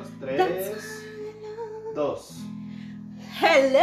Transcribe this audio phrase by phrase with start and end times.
[0.00, 1.02] Listos, tres,
[1.94, 2.36] dos.
[3.40, 3.78] Hello,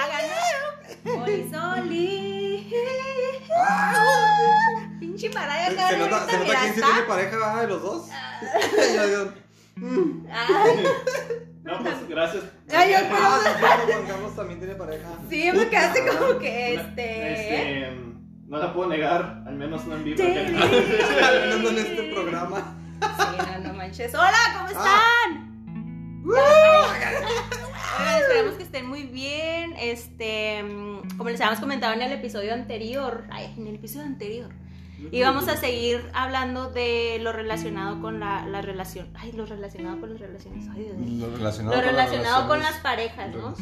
[0.00, 1.22] háganlo.
[1.22, 2.72] Oli, Soli.
[5.00, 5.88] Pinche parada acá.
[5.90, 7.60] Se nota, se nota quién sí tiene pareja ¿verdad?
[7.62, 8.08] de los dos.
[8.94, 9.32] Yo digo,
[9.76, 10.26] mm.
[10.32, 10.84] Ay,
[11.62, 12.42] No, pues gracias.
[12.74, 13.40] Ay, yo Ah,
[13.86, 15.08] Juan Carlos también tiene pareja.
[15.30, 17.32] sí, me quedaste como que este.
[17.32, 17.96] este,
[18.48, 20.16] no la puedo negar, al menos no en vivo.
[20.18, 20.24] Sí.
[21.22, 22.76] Hablando en este programa.
[23.00, 24.14] Sí, no, no manches.
[24.14, 25.48] Hola, ¿cómo Ah.
[26.30, 27.22] Están?
[28.00, 29.74] Oigan, esperamos que estén muy bien.
[29.78, 30.62] Este,
[31.16, 34.50] como les habíamos comentado en el episodio anterior, ay, en el episodio anterior,
[35.10, 39.08] íbamos a seguir hablando de lo relacionado con la, la relación.
[39.14, 40.66] Ay, lo relacionado con las relaciones.
[40.74, 41.20] Ay, Dios.
[41.30, 43.54] Lo relacionado, Lo con relacionado con las parejas, ¿no?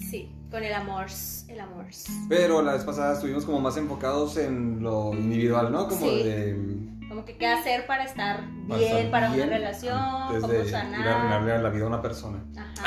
[0.00, 1.06] Sí, con el amor.
[1.48, 1.84] El amor.
[2.28, 5.86] Pero la vez pasada estuvimos como más enfocados en lo individual, ¿no?
[5.88, 6.22] Como Sí.
[6.22, 6.97] de.
[7.08, 9.98] Como que qué hacer para estar para bien, estar para bien una relación,
[10.40, 11.08] cómo de ir a sanar.
[11.08, 12.44] arruinarle la vida a una persona.
[12.56, 12.86] Ajá.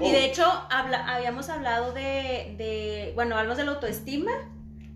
[0.00, 4.32] Y, y de hecho, habla- habíamos hablado de, de, bueno, hablamos de la autoestima,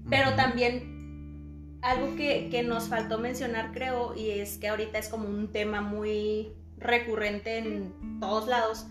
[0.09, 5.29] pero también algo que, que nos faltó mencionar, creo, y es que ahorita es como
[5.29, 8.87] un tema muy recurrente en todos lados,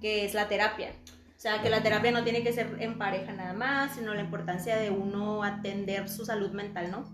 [0.00, 0.92] que es la terapia.
[1.36, 4.20] O sea, que la terapia no tiene que ser en pareja nada más, sino la
[4.22, 7.04] importancia de uno atender su salud mental, ¿no?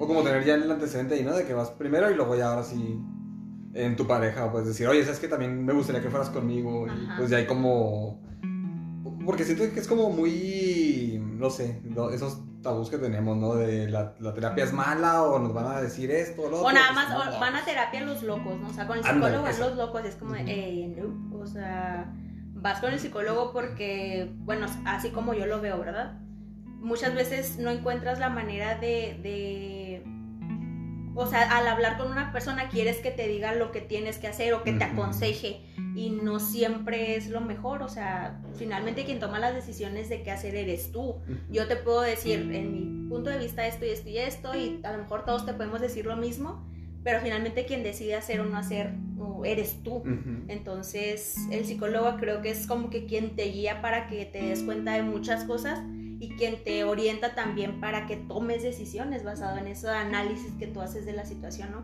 [0.00, 1.34] O como tener ya el antecedente ahí, ¿no?
[1.34, 2.98] De que vas primero y luego ya ahora sí
[3.74, 6.86] en tu pareja, pues decir, oye, sabes que también me gustaría que fueras conmigo.
[6.86, 7.14] Y Ajá.
[7.18, 8.20] pues ya hay como.
[9.24, 11.22] Porque siento que es como muy.
[11.22, 13.54] No sé, esos tabús que tenemos, ¿no?
[13.54, 16.72] De la, la terapia es mala o nos van a decir esto o lo O
[16.72, 18.68] nada pues, más o van a terapia los locos, ¿no?
[18.68, 20.42] O sea, con el psicólogo es los locos, es como de.
[20.50, 22.12] "Ey, no", o sea,
[22.54, 26.18] vas con el psicólogo porque, bueno, así como yo lo veo, ¿verdad?
[26.64, 29.79] Muchas veces no encuentras la manera de, de
[31.20, 34.26] o sea, al hablar con una persona quieres que te diga lo que tienes que
[34.26, 35.60] hacer o que te aconseje
[35.94, 40.30] y no siempre es lo mejor, o sea, finalmente quien toma las decisiones de qué
[40.30, 41.16] hacer eres tú.
[41.50, 44.80] Yo te puedo decir en mi punto de vista esto y esto y esto y
[44.82, 46.66] a lo mejor todos te podemos decir lo mismo,
[47.04, 48.94] pero finalmente quien decide hacer o no hacer
[49.44, 50.02] eres tú.
[50.48, 54.62] Entonces el psicólogo creo que es como que quien te guía para que te des
[54.62, 55.80] cuenta de muchas cosas
[56.20, 60.82] y quien te orienta también para que tomes decisiones basado en ese análisis que tú
[60.82, 61.82] haces de la situación, ¿no?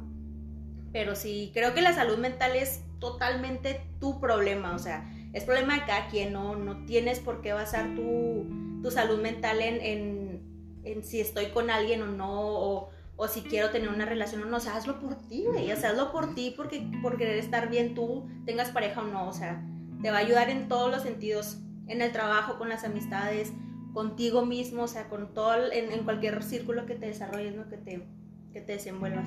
[0.92, 5.74] Pero sí, creo que la salud mental es totalmente tu problema, o sea, es problema
[5.74, 8.46] de cada quien, no, no tienes por qué basar tu,
[8.82, 10.42] tu salud mental en, en,
[10.84, 14.46] en si estoy con alguien o no, o, o si quiero tener una relación o
[14.46, 17.38] no, o sea, hazlo por ti, güey, o sea, hazlo por ti porque por querer
[17.38, 19.66] estar bien tú, tengas pareja o no, o sea,
[20.02, 23.52] te va a ayudar en todos los sentidos, en el trabajo, con las amistades,
[23.96, 27.66] contigo mismo, o sea, con todo, el- en, en cualquier círculo que te desarrolles, ¿no?
[27.70, 28.06] Que te,
[28.52, 29.26] que te desenvuelvas.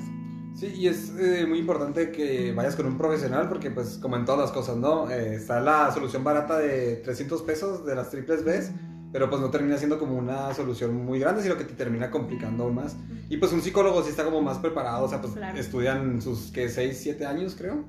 [0.56, 4.26] Sí, y es eh, muy importante que vayas con un profesional porque pues como en
[4.26, 5.10] todas las cosas, ¿no?
[5.10, 8.72] Eh, está la solución barata de 300 pesos de las triples Bs,
[9.12, 12.66] pero pues no termina siendo como una solución muy grande, sino que te termina complicando
[12.66, 12.96] aún más.
[13.28, 15.58] Y pues un psicólogo sí está como más preparado, o sea, pues Claro.
[15.58, 16.70] estudian sus, ¿qué?
[16.70, 17.86] 6, 7 años creo.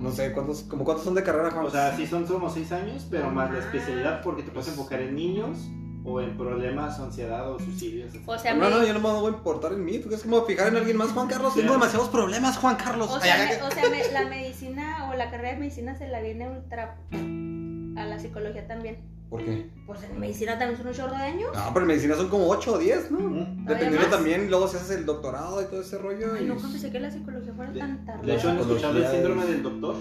[0.00, 1.66] No sé, ¿cuántos, como cuántos son de carrera, Juan?
[1.66, 5.00] O sea, sí son como seis años, pero más la especialidad porque te puedes enfocar
[5.00, 5.58] en niños
[6.02, 8.12] o en problemas, ansiedad o suicidios.
[8.26, 10.22] O sea, no, me- no, yo no me voy a importar en mí, tú es
[10.22, 11.54] como fijar en alguien más, Juan Carlos.
[11.56, 13.10] Tengo demasiados problemas, Juan Carlos.
[13.10, 13.58] O sea, ay.
[13.62, 18.04] o sea, me- la medicina o la carrera de medicina se la viene ultra a
[18.06, 18.98] la psicología también.
[19.30, 19.70] ¿Por qué?
[19.86, 21.50] Pues en medicina también son un chorro de años.
[21.54, 23.18] No, pero en medicina son como 8 o 10, ¿no?
[23.20, 23.64] Mm.
[23.64, 24.10] Dependiendo más?
[24.10, 26.32] también, luego si haces el doctorado y todo ese rollo.
[26.36, 28.26] Ay, y- nunca pensé que la psicología fuera De- tan tarde.
[28.26, 29.94] De hecho, han escuchado el síndrome del doctor,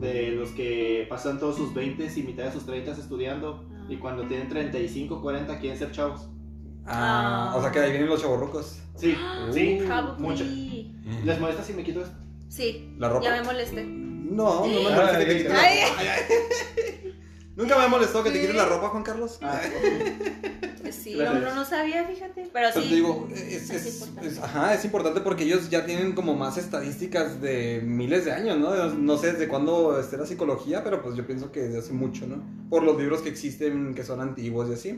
[0.00, 3.86] de los que pasan todos sus 20 y mitad de sus 30 estudiando Ah.
[3.90, 6.28] y cuando tienen 35, 40 quieren ser chavos.
[6.86, 8.80] Ah, o sea que ahí vienen los chavorrucos.
[8.96, 9.14] Sí,
[9.52, 9.80] sí,
[10.18, 10.44] mucho.
[11.24, 12.16] ¿Les molesta si me quito esto?
[12.48, 13.24] Sí, ¿La ropa?
[13.24, 13.84] ya me molesté.
[13.84, 15.52] No, no me molesta que te quites.
[17.56, 19.38] Nunca me molestó que te quites la ropa, Juan Carlos.
[19.42, 19.60] Ah,
[20.92, 22.48] Sí, no, no, no sabía, fíjate.
[22.52, 22.88] Pero Pero sí.
[22.88, 24.40] te digo, es, es es- importante.
[24.42, 28.74] ajá, es importante porque ellos ya tienen como más estadísticas de miles de años, ¿no?
[28.94, 32.26] No sé desde cuándo esté la psicología, pero pues yo pienso que desde hace mucho,
[32.26, 32.42] ¿no?
[32.70, 34.96] Por los libros que existen, que son antiguos y así.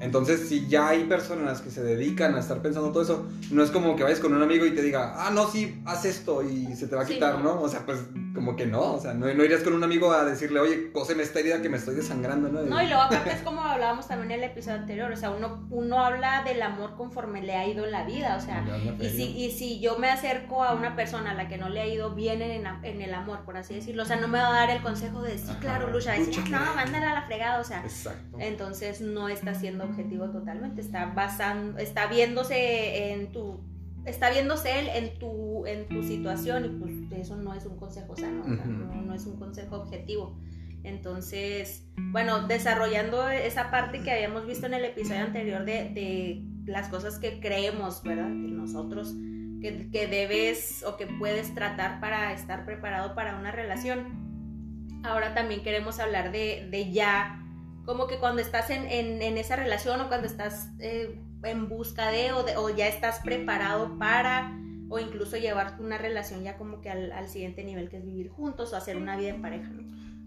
[0.00, 3.70] Entonces, si ya hay personas que se dedican a estar pensando todo eso, no es
[3.70, 6.74] como que vayas con un amigo y te diga, ah, no, sí, haz esto y
[6.76, 7.54] se te va a Sí, quitar, no.
[7.54, 7.62] ¿no?
[7.62, 8.00] O sea, pues
[8.34, 11.22] como que no, o sea, no, no irías con un amigo a decirle, oye, cóseme
[11.22, 12.62] esta herida que me estoy desangrando, ¿no?
[12.62, 15.66] No, y luego aparte es como hablábamos también en el episodio anterior, o sea, uno,
[15.70, 18.64] uno habla del amor conforme le ha ido en la vida, o sea,
[19.00, 21.80] y si, y si yo me acerco a una persona a la que no le
[21.80, 24.48] ha ido bien en, en el amor, por así decirlo, o sea, no me va
[24.48, 26.74] a dar el consejo de, sí, Ajá, claro, Lucha, decir, no, claro.
[26.74, 28.38] mándala a la fregada, o sea, Exacto.
[28.40, 33.60] entonces no está siendo objetivo totalmente, está basando, está viéndose en tu
[34.04, 38.16] está viéndose él en tu, en tu situación y pues eso no es un consejo
[38.16, 38.70] sano, o sea, Ujú.
[38.72, 40.38] no, no es un consejo objetivo.
[40.84, 46.88] Entonces, bueno, desarrollando esa parte que habíamos visto en el episodio anterior de, de las
[46.88, 48.26] cosas que creemos, ¿verdad?
[48.28, 49.14] Que nosotros,
[49.60, 55.00] que, que debes o que puedes tratar para estar preparado para una relación.
[55.04, 57.40] Ahora también queremos hablar de, de ya,
[57.84, 62.10] como que cuando estás en, en- en esa relación o cuando estás eh, en busca
[62.10, 64.58] de o, de o ya estás preparado para
[64.88, 68.28] o incluso llevar una relación ya como que al, al siguiente nivel que es vivir
[68.28, 69.82] juntos o hacer una vida en pareja, ¿no?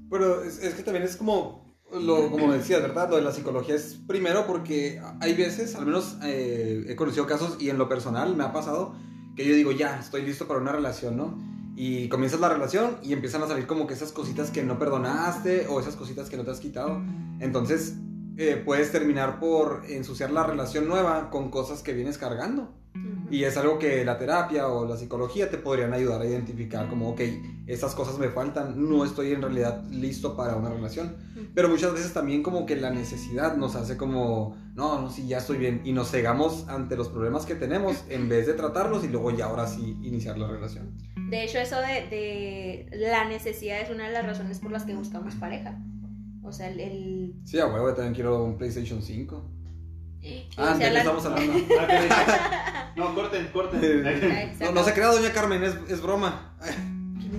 [0.10, 3.10] Pero es, es que también es como, lo, como decías, ¿verdad?
[3.10, 7.58] Lo de la psicología es primero porque hay veces, al menos eh, he conocido casos
[7.60, 8.96] y en lo personal me ha pasado
[9.36, 11.38] que yo digo, ya, estoy listo para una relación, ¿no?
[11.76, 15.68] Y comienzas la relación y empiezan a salir como que esas cositas que no perdonaste
[15.68, 17.04] o esas cositas que no te has quitado.
[17.40, 17.96] Entonces
[18.38, 22.74] eh, puedes terminar por ensuciar la relación nueva con cosas que vienes cargando.
[23.30, 27.10] Y es algo que la terapia o la psicología te podrían ayudar a identificar como,
[27.10, 27.22] ok,
[27.68, 31.16] estas cosas me faltan, no estoy en realidad listo para una relación.
[31.54, 35.40] Pero muchas veces también como que la necesidad nos hace como, no, no, sí, ya
[35.40, 35.82] estoy bien.
[35.84, 39.46] Y nos cegamos ante los problemas que tenemos en vez de tratarlos y luego ya
[39.46, 40.98] ahora sí iniciar la relación.
[41.30, 44.96] De hecho, eso de, de la necesidad es una de las razones por las que
[44.96, 45.78] buscamos pareja.
[46.46, 46.80] O sea, el...
[46.80, 49.52] el- Sí, a huevo, yo también quiero un PlayStation 5.
[50.58, 51.54] Ah, o sea, ¿de qué la- estamos hablando?
[51.80, 52.94] Ah.
[52.96, 54.04] No, corten, corten.
[54.62, 56.56] No, no se crea, doña Carmen, es, es broma.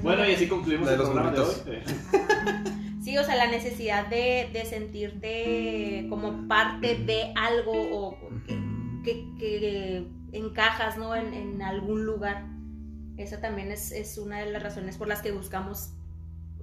[0.03, 1.55] Bueno, y así concluimos el los programa de hoy.
[1.65, 1.95] burritos.
[3.03, 8.19] Sí, o sea, la necesidad de, de sentirte como parte de algo o
[9.05, 11.15] que, que encajas, ¿no?
[11.15, 12.49] En, en algún lugar.
[13.17, 15.93] Esa también es, es una de las razones por las que buscamos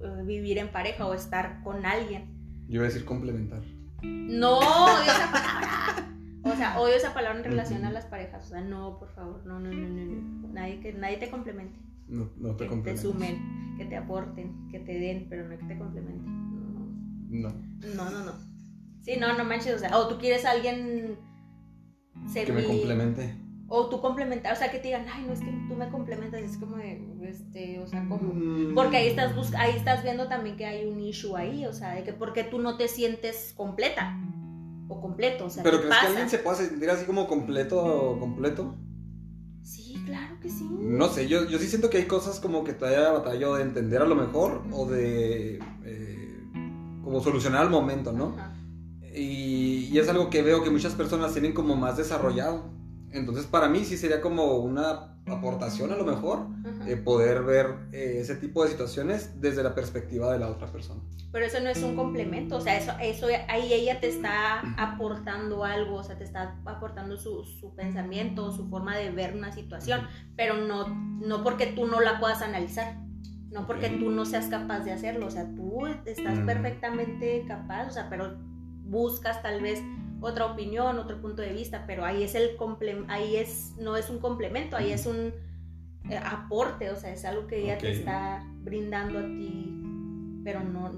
[0.02, 2.33] eh, vivir en pareja o estar con alguien.
[2.68, 3.62] Yo iba a decir complementar.
[4.02, 6.10] No, odio esa palabra.
[6.42, 8.44] O sea, odio esa palabra en relación a las parejas.
[8.46, 10.04] O sea, no, por favor, no, no, no, no.
[10.04, 10.48] no.
[10.52, 11.78] Nadie, que, nadie te complemente.
[12.06, 15.64] No, no te Que te sumen, que te aporten, que te den, pero no que
[15.64, 16.26] te complementen.
[17.30, 17.54] No, No.
[17.96, 18.32] no, no, no.
[19.02, 19.74] Sí, no, no manches.
[19.74, 21.18] O sea, o tú quieres a alguien
[22.34, 23.34] Que me complemente.
[23.66, 26.40] O tú complementar, o sea, que te digan, ay, no es que tú me complementas.
[26.42, 28.32] Es como de, este, o sea, como.
[28.34, 28.74] Mm.
[28.74, 31.94] Porque ahí estás, bus- ahí estás viendo también que hay un issue ahí, o sea,
[31.94, 34.18] de que porque tú no te sientes completa
[34.88, 38.18] o completo, o sea, ¿Pero ¿qué crees que alguien se pueda sentir así como completo
[38.20, 38.76] completo?
[39.62, 40.68] Sí, claro que sí.
[40.70, 44.02] No sé, yo, yo sí siento que hay cosas como que todavía batallo de entender
[44.02, 46.40] a lo mejor o de eh,
[47.02, 48.36] como solucionar al momento, ¿no?
[49.16, 52.70] Y es algo que veo que muchas personas tienen como más desarrollado.
[53.14, 56.48] Entonces para mí sí sería como una aportación a lo mejor
[56.86, 61.00] eh, poder ver eh, ese tipo de situaciones desde la perspectiva de la otra persona.
[61.32, 65.64] Pero eso no es un complemento, o sea, eso, eso ahí ella te está aportando
[65.64, 70.06] algo, o sea, te está aportando su, su pensamiento, su forma de ver una situación,
[70.36, 72.98] pero no, no porque tú no la puedas analizar,
[73.50, 77.90] no porque tú no seas capaz de hacerlo, o sea, tú estás perfectamente capaz, o
[77.90, 78.36] sea, pero
[78.84, 79.80] buscas tal vez
[80.24, 82.56] otra opinión, otro punto de vista, pero ahí es el
[83.08, 85.34] ahí es, no es un complemento, ahí es un
[86.08, 90.90] eh, aporte, o sea, es algo que ella te está brindando a ti, pero no,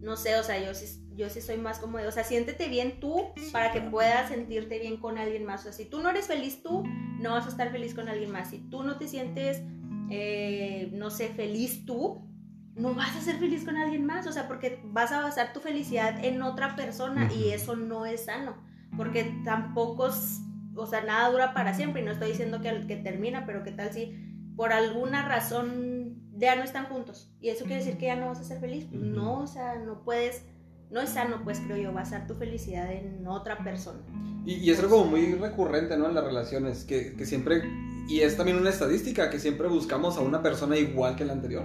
[0.00, 2.68] no sé, o sea, yo sí, yo sí soy más como de, o sea, siéntete
[2.68, 6.00] bien tú Sí, para que puedas sentirte bien con alguien más, o sea, si tú
[6.00, 6.82] no eres feliz tú,
[7.20, 9.62] no vas a estar feliz con alguien más, si tú no te sientes,
[10.10, 12.28] eh, no sé, feliz tú,
[12.74, 15.60] no vas a ser feliz con alguien más, o sea, porque vas a basar tu
[15.60, 17.54] felicidad en otra persona y Ujú.
[17.54, 18.56] eso no es sano,
[18.96, 20.40] porque tampoco, es-
[20.74, 23.72] o sea, nada dura para siempre y no estoy diciendo que, que termina, pero qué
[23.72, 24.14] tal si
[24.56, 28.40] por alguna razón ya no están juntos y eso quiere decir que ya no vas
[28.40, 30.44] a ser feliz, no, o sea, no puedes,
[30.90, 34.00] no es sano, pues creo yo, basar tu felicidad en otra persona.
[34.44, 36.08] Y, y es algo como muy recurrente, ¿no?
[36.08, 37.62] En las relaciones, que, que siempre,
[38.08, 41.64] y es también una estadística, que siempre buscamos a una persona igual que la anterior.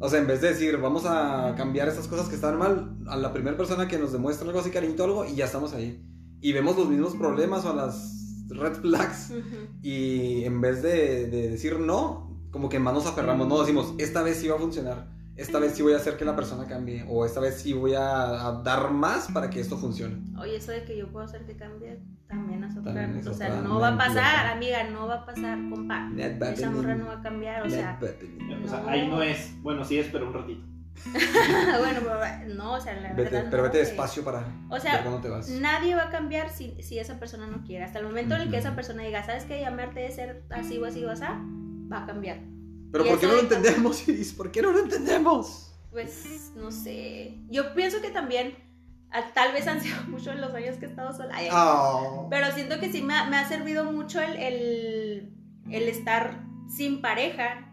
[0.00, 3.16] O sea, en vez de decir, vamos a cambiar estas cosas que están mal, a
[3.16, 6.02] la primera persona que nos demuestra algo así, cariñito, algo, y ya estamos ahí.
[6.44, 9.32] Y vemos los mismos problemas o las red flags,
[9.80, 14.22] y en vez de, de decir no, como que más nos aferramos, no decimos, esta
[14.22, 17.02] vez sí va a funcionar, esta vez sí voy a hacer que la persona cambie,
[17.08, 20.18] o esta vez sí voy a, a dar más para que esto funcione.
[20.38, 22.92] Oye, eso de que yo puedo hacer que cambie también es otra.
[22.92, 26.10] También es o sea, otra no va a pasar, amiga, no va a pasar, compa.
[26.52, 29.54] Esa morra no va a cambiar, o sea, O sea, ahí no es.
[29.62, 30.73] Bueno, sí es, pero un ratito.
[31.78, 33.46] bueno, pero, no, o sea, la Vete, verdad.
[33.50, 35.48] pero no, vete despacio para O sea, ver cuándo te vas.
[35.48, 37.84] Nadie va a cambiar si, si esa persona no quiere.
[37.84, 39.60] Hasta el momento en el que esa persona diga, ¿sabes qué?
[39.60, 41.22] Llamarte de ser así o así o así,
[41.92, 42.38] va a cambiar.
[42.92, 44.32] Pero y ¿por qué no lo de- entendemos, Iris?
[44.32, 45.74] ¿Por qué no lo entendemos?
[45.90, 47.38] Pues, no sé.
[47.48, 48.54] Yo pienso que también,
[49.10, 51.34] ah, tal vez han sido muchos los años que he estado sola.
[51.34, 52.28] Ay, Oh.
[52.30, 55.34] Pero siento que sí me ha, me ha servido mucho el, el,
[55.70, 57.72] el estar sin pareja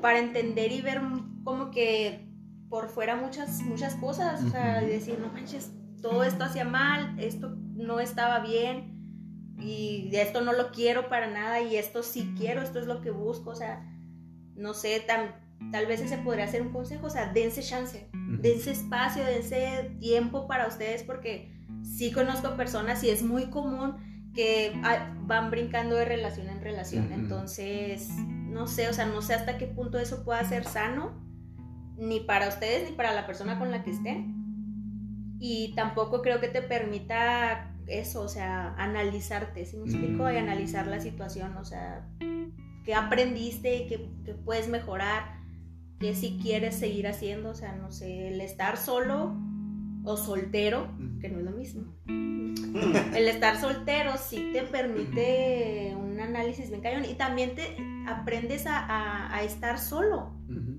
[0.00, 1.00] para entender y ver
[1.44, 2.29] como que
[2.70, 7.56] por fuera muchas, muchas cosas, o sea, decir, no manches, todo esto hacía mal, esto
[7.74, 12.78] no estaba bien, y esto no lo quiero para nada, y esto sí quiero, esto
[12.78, 13.84] es lo que busco, o sea,
[14.54, 19.24] no sé, tal vez ese podría ser un consejo, o sea, dense chance, dense espacio,
[19.24, 25.50] dense tiempo para ustedes, porque sí conozco personas y es muy común que ah, van
[25.50, 29.98] brincando de relación en relación, entonces, no sé, o sea, no sé hasta qué punto
[29.98, 31.29] eso pueda ser sano,
[32.00, 34.34] ni para ustedes ni para la persona con la que estén.
[35.38, 40.30] Y tampoco creo que te permita eso, o sea, analizarte, si me explico?
[40.30, 42.08] Y analizar la situación, o sea,
[42.84, 45.38] qué aprendiste, qué, qué puedes mejorar,
[45.98, 49.34] qué si quieres seguir haciendo, o sea, no sé, el estar solo
[50.04, 50.88] o soltero,
[51.20, 51.94] que no es lo mismo.
[53.14, 57.76] El estar soltero sí te permite un análisis bien cañón y también te
[58.18, 60.34] aprendes a, a, estar solo.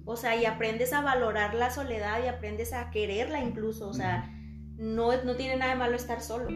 [0.05, 3.87] O sea, y aprendes a valorar la soledad y aprendes a quererla incluso.
[3.87, 4.29] O sea,
[4.77, 6.49] no, no tiene nada de malo estar solo.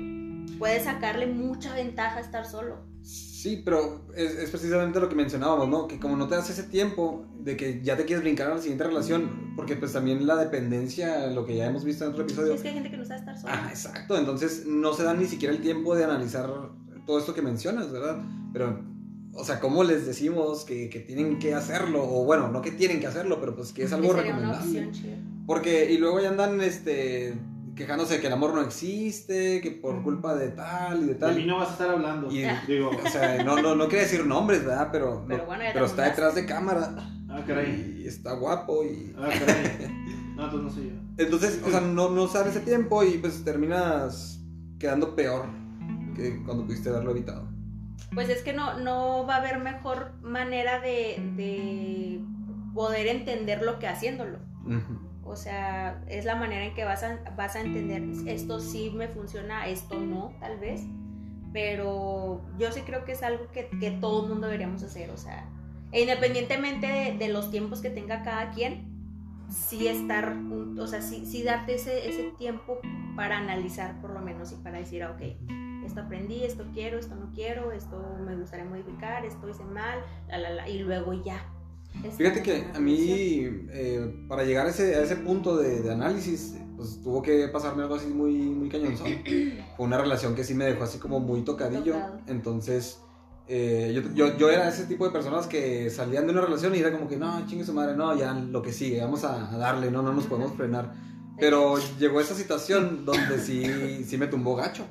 [0.57, 2.85] Puedes sacarle mucha ventaja a estar solo.
[3.01, 5.87] Sí, pero es, precisamente lo que mencionábamos, ¿no?
[5.87, 8.61] Que como no te das ese tiempo de que ya te quieres brincar a la
[8.61, 12.53] siguiente relación, porque pues también la dependencia, lo que ya hemos visto en otro episodio.
[12.53, 13.65] Sí, es que hay gente que no sabe estar sola.
[13.65, 14.17] Ah, exacto.
[14.17, 16.49] Entonces no se da ni siquiera el tiempo de analizar
[17.05, 18.23] todo esto que mencionas, ¿verdad?
[18.51, 18.83] Pero
[19.35, 22.03] o sea, ¿cómo les decimos que, que, tienen que hacerlo?
[22.03, 24.91] O bueno, no que tienen que hacerlo, pero pues que es algo recomendable.
[25.45, 27.37] Porque, y luego ya andan este,
[27.75, 31.35] quejándose de que el amor no existe, que por culpa de tal y de tal.
[31.35, 32.31] De mí no vas a estar hablando.
[32.31, 34.89] Y, digo, o sea, no, no, no quiere decir nombres, ¿verdad?
[34.91, 36.95] Pero, pero, pero está detrás de cámara.
[37.29, 38.03] Ah, caray.
[38.03, 39.13] Y está guapo y...
[39.17, 40.05] Ah, caray.
[40.35, 41.23] No, entonces no soy yo.
[41.23, 44.39] Entonces, o sea, no, no sabes ese tiempo y pues terminas
[44.79, 45.45] quedando peor
[46.15, 47.54] que cuando pudiste haberlo evitado
[48.13, 52.21] pues es que no, no va a haber mejor manera de,
[52.73, 54.39] poder entender lo que haciéndolo.
[55.23, 59.07] O sea, es la manera en que vas a, vas a entender, esto sí me
[59.07, 60.81] funciona, esto no, tal vez.
[61.51, 63.63] Pero yo sí creo que es algo que,
[64.01, 65.09] todo el mundo deberíamos hacer.
[65.09, 65.49] O sea,
[65.91, 68.93] e independientemente de, los tiempos que tenga cada quien,
[69.49, 70.35] sí estar,
[70.77, 72.79] o sea, sí, sí darte ese, ese tiempo
[73.15, 75.64] para analizar por lo menos y para decir, ah, ok,
[75.95, 80.37] esto aprendí, esto quiero, esto no quiero, esto me gustaría modificar, esto hice mal, la,
[80.39, 81.49] la, la, y luego ya.
[82.17, 86.57] Fíjate que a mí, eh, para llegar a ese, a ese punto de, de, análisis,
[86.75, 89.07] pues tuvo que pasarme algo así muy, muy cañonzón.
[89.77, 91.95] Fue una relación que sí me dejó así como muy tocadillo.
[92.27, 92.99] Entonces,
[93.47, 96.79] eh, yo, yo, yo, era ese tipo de personas que salían de una relación y
[96.79, 99.57] era como que, no, chingue su madre, no, ya lo que sigue, vamos a, a
[99.57, 100.91] darle, no, no nos podemos frenar.
[101.39, 104.85] Pero llegó esa situación donde sí, sí me tumbó gacho.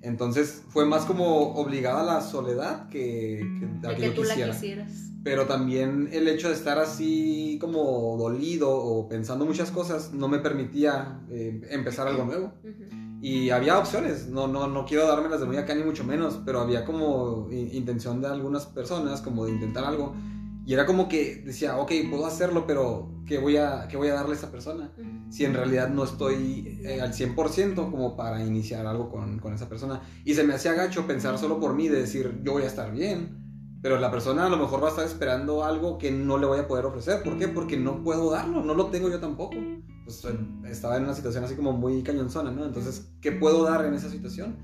[0.00, 3.40] Entonces fue más como obligada a la soledad que,
[3.82, 4.94] que, que, tú la quisieras.
[5.24, 10.38] Pero también el hecho de estar así como dolido o pensando muchas cosas no me
[10.38, 12.52] permitía eh, empezar algo nuevo.
[13.20, 16.40] Y había opciones, no, no, no quiero darme las de muy acá ni mucho menos,
[16.44, 20.14] pero había como intención de algunas personas como de intentar algo.
[20.68, 24.12] Y era como que decía, ok, puedo hacerlo, pero ¿qué voy a, qué voy a
[24.12, 24.92] darle a esa persona?
[25.30, 29.66] Si en realidad no estoy eh, al 100% como para iniciar algo con, con, esa
[29.70, 30.02] persona.
[30.26, 32.92] Y se me hacía gacho pensar solo por mí, de decir, yo voy a estar
[32.92, 33.78] bien.
[33.80, 36.58] Pero la persona a lo mejor va a estar esperando algo que no le voy
[36.58, 37.22] a poder ofrecer.
[37.22, 37.48] ¿Por qué?
[37.48, 39.56] Porque no puedo darlo, no lo tengo yo tampoco.
[40.04, 42.66] Pues eh, estaba en una situación así como muy cañonzona, ¿no?
[42.66, 44.58] Entonces, ¿qué puedo dar en esa situación?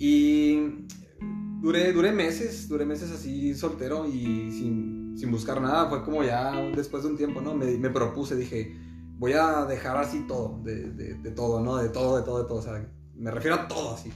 [0.00, 0.88] Y
[1.62, 6.52] duré, duré meses, duré meses así soltero y sin sin buscar nada, fue como ya
[6.74, 7.54] después de un tiempo, ¿no?
[7.54, 8.76] Me, me propuse, dije,
[9.18, 11.76] voy a dejar así todo, de, de, de, todo, ¿no?
[11.76, 14.10] De todo, de todo, de todo, o sea, me refiero a todo así.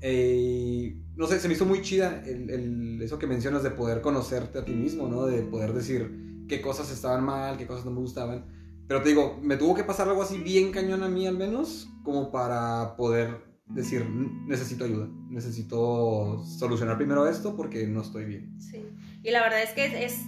[0.00, 4.02] Eh, no sé, se me hizo muy chida el, el, eso que mencionas de poder
[4.02, 5.26] conocerte a ti mismo, ¿no?
[5.26, 8.44] De poder decir qué cosas estaban mal, qué cosas no me gustaban.
[8.86, 11.88] Pero te digo, me tuvo que pasar algo así bien cañón a mí al menos,
[12.04, 14.08] como para poder decir,
[14.46, 18.60] necesito ayuda, necesito solucionar primero esto porque no estoy bien.
[18.60, 18.84] Sí.
[19.26, 20.24] Y la verdad es que es,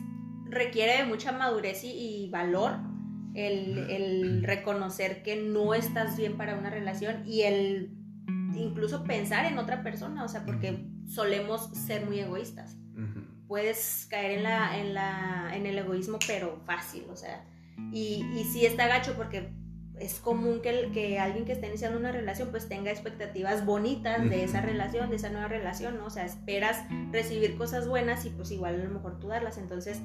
[0.47, 2.73] requiere de mucha madurez y, valor
[3.33, 7.93] el, el, reconocer que no estás bien para una relación y el
[8.57, 12.77] incluso pensar en otra persona, o sea, porque solemos ser muy egoístas.
[13.47, 17.47] Puedes caer en, la, en, la, en el egoísmo, pero fácil, o sea,
[17.93, 19.53] y, y sí está gacho porque
[20.01, 24.45] es común que, que, alguien que esté iniciando una relación pues tenga expectativas bonitas de
[24.45, 26.07] esa relación, de esa nueva relación, ¿no?
[26.07, 29.59] O sea, esperas recibir cosas buenas y pues igual a lo mejor tú darlas.
[29.59, 30.01] Entonces,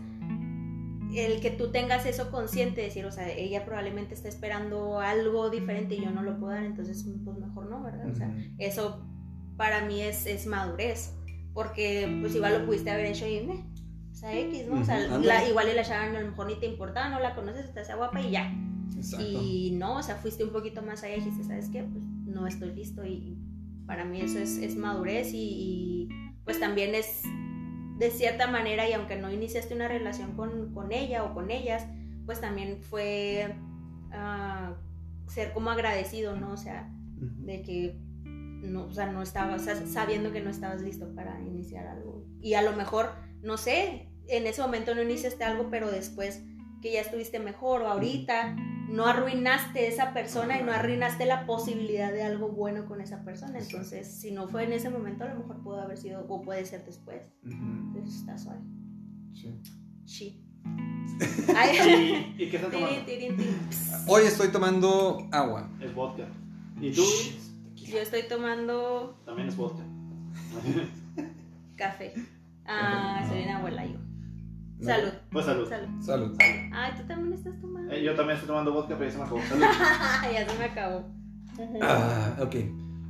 [1.15, 5.95] el que tú tengas eso consciente, decir, o sea, ella probablemente está esperando algo diferente
[5.95, 8.09] y yo no lo puedo dar, entonces pues mejor no, ¿verdad?
[8.09, 9.05] O sea, eso
[9.57, 11.13] para mí es, es madurez,
[11.53, 13.63] porque pues igual lo pudiste haber hecho y, me,
[14.23, 14.81] sea, X, ¿no?
[14.81, 17.75] O sea, la- igual y la a lo mejor ni te importaba, no la conoces,
[17.75, 18.51] hace guapa y ya.
[18.96, 19.25] Exacto.
[19.25, 21.84] Y no, o sea, fuiste un poquito más allá y dijiste, ¿sabes qué?
[21.84, 23.38] Pues no estoy listo y
[23.86, 26.10] para mí eso es, es madurez y, y,
[26.46, 27.24] pues también es
[27.98, 31.86] de cierta manera y aunque no iniciaste una relación con, con ella o con ellas,
[32.25, 33.56] pues también fue
[34.12, 34.75] ah,
[35.28, 36.52] ser como agradecido, ¿no?
[36.52, 41.40] O sea, de que no, o sea, no estabas, sabiendo que no estabas listo para
[41.42, 42.25] iniciar algo.
[42.42, 43.12] Y a lo mejor,
[43.42, 46.44] no sé, en ese momento no iniciaste algo, pero después
[46.84, 48.58] que ya estuviste mejor o ahorita,
[48.90, 53.58] no arruinaste esa persona y no arruinaste la posibilidad de algo bueno con esa persona.
[53.58, 56.66] Entonces, si no fue en ese momento, a lo mejor pudo haber sido o puede
[56.66, 57.22] ser después.
[57.46, 58.60] Entonces está suave.
[59.34, 59.60] Sí.
[60.06, 60.44] Sí.
[61.56, 62.36] Ay.
[62.38, 62.60] ¿Y, y qué
[63.06, 64.12] Tirin, tomando?
[64.12, 65.70] Hoy estoy tomando agua.
[65.80, 66.28] Es vodka.
[66.82, 67.04] ¿Y tú?
[67.75, 69.84] Yo estoy tomando También es vodka.
[71.78, 72.13] café.
[72.66, 73.98] Ah, soy una abuela yo.
[74.80, 74.86] No.
[74.86, 75.12] Salud.
[75.32, 75.70] Pues salud.
[75.70, 76.01] Salud.
[76.01, 76.38] Salud.
[76.39, 77.94] Ay, tú también estás tomando.
[77.94, 79.42] Eh, yo también estoy tomando vodka, pero ya se me acabó.
[79.50, 79.65] Salud.
[80.34, 81.03] ya se me acabó.
[81.82, 82.56] Ah, ok.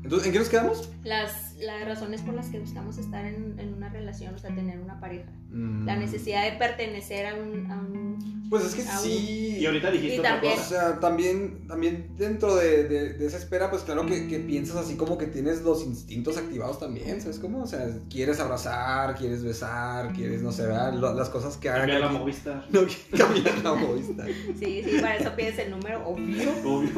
[0.04, 0.92] Entonces, ¿en qué nos quedamos?
[1.04, 4.80] Las, las razones por las que buscamos estar en, en una relación, o sea, tener
[4.80, 5.32] una pareja.
[5.50, 5.86] Mm.
[5.86, 7.72] La necesidad de pertenecer a un...
[7.72, 8.03] A un
[8.50, 9.04] Pues es que Aún.
[9.04, 9.58] sí.
[9.60, 10.70] Y ahorita dijiste Y otra también- O cosa.
[10.70, 14.96] sea, también, también dentro de, de- de esa espera, pues claro que, que piensas así
[14.96, 17.64] como que tienes los instintos activados también, ¿sabes cómo?
[17.64, 20.94] O sea, quieres abrazar, quieres besar, quieres, no sé, ¿verdad?
[20.94, 22.66] Lo- las cosas que hagan Cambiar la Movistar.
[22.72, 22.82] No,
[23.18, 24.28] cambiar la Movistar.
[24.60, 26.52] Sí, sí, para eso pides el número, obvio.
[26.66, 26.92] Obvio.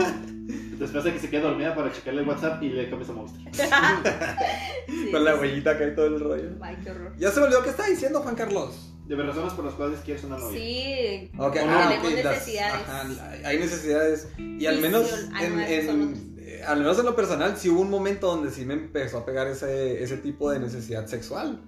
[0.79, 3.53] Después de que se quede dormida para checarle el WhatsApp y le cambias a Movistar.
[4.87, 5.41] Sí, Con la sí, sí.
[5.41, 6.49] huellita acá y todo el rollo.
[6.61, 7.13] Ay, qué horror.
[7.17, 8.91] Ya se me olvidó qué está diciendo Juan Carlos.
[9.07, 10.59] De razones por las cuales quieres una novia.
[10.59, 12.73] Sí, Ok, O ah, tenemos ok, las- necesidades.
[12.87, 14.27] ajá, hay necesidades.
[14.37, 17.89] Y al menos, en, no, en- eh, al menos en lo personal, sí hubo un
[17.91, 21.61] momento donde sí me empezó a pegar ese, ese tipo de necesidad sexual.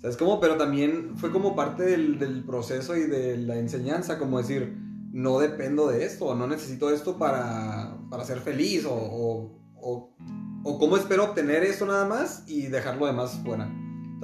[0.00, 0.38] ¿Sabes cómo?
[0.40, 4.76] Pero también fue como parte del, del proceso y de la enseñanza, como decir,
[5.12, 10.14] no dependo de esto, o no necesito esto para, para ser feliz, o, o, o,
[10.64, 13.70] o cómo espero obtener esto nada más y dejar lo demás fuera.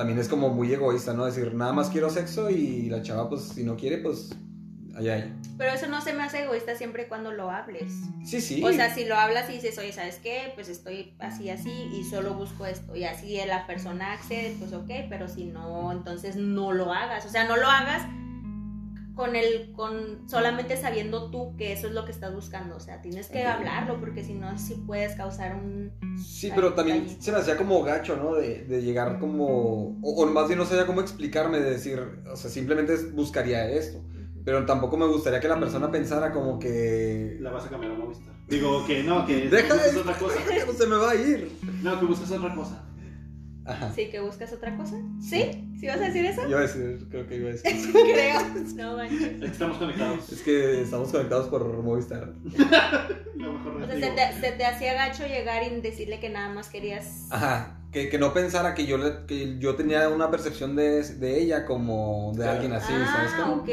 [0.01, 1.27] También es como muy egoísta, ¿no?
[1.27, 4.31] Decir, nada más quiero sexo y la chava, pues, si no quiere, pues,
[4.97, 5.37] allá, allá.
[5.59, 7.93] Pero eso no se me hace egoísta siempre cuando lo hables.
[8.25, 8.65] Sí, sí.
[8.65, 10.53] O sea, si lo hablas y dices, oye, ¿sabes qué?
[10.55, 12.97] Pues estoy así, así y solo busco esto.
[12.97, 17.27] Y así la persona accede, pues ok, pero si no, entonces no lo hagas.
[17.27, 18.01] O sea, no lo hagas
[19.21, 22.77] con el, con solamente sabiendo tú que eso es lo que estás buscando.
[22.77, 25.93] O sea, tienes que hablarlo porque si no, sí puedes causar un...
[26.17, 28.37] Sí, pero también se me hacía como gacho, ¿no?
[28.37, 29.99] De, de llegar como...
[30.01, 32.01] O, o más bien no sabía cómo explicarme, de decir,
[32.33, 34.03] o sea, simplemente buscaría esto.
[34.43, 37.37] Pero tampoco me gustaría que la persona pensara como que...
[37.41, 38.33] La vas a cambiar a Movistar.
[38.49, 39.99] Digo que no, que Deja de...
[39.99, 40.37] otra cosa.
[40.67, 41.53] No se me va a ir.
[41.83, 42.83] No, que buscas otra cosa.
[43.71, 43.93] Ajá.
[43.95, 44.97] Sí, que buscas otra cosa.
[45.21, 45.67] ¿Sí?
[45.79, 46.47] ¿Sí vas a decir eso?
[46.49, 47.93] Iba a decir, creo que iba a decir.
[47.93, 48.41] Creo.
[48.77, 49.23] No manches.
[49.23, 50.33] Es que estamos conectados.
[50.33, 52.33] Es que estamos conectados por Movistar.
[53.37, 56.53] Lo mejor O sea, se te, se te hacía gacho llegar y decirle que nada
[56.53, 57.27] más querías...
[57.31, 57.77] Ajá.
[57.93, 61.65] Que, que no pensara que yo, le- que yo tenía una percepción de, de ella
[61.65, 62.53] como de Claro.
[62.53, 63.33] alguien así, ¿sabes?
[63.35, 63.53] ah, cómo?
[63.55, 63.69] ok, ok.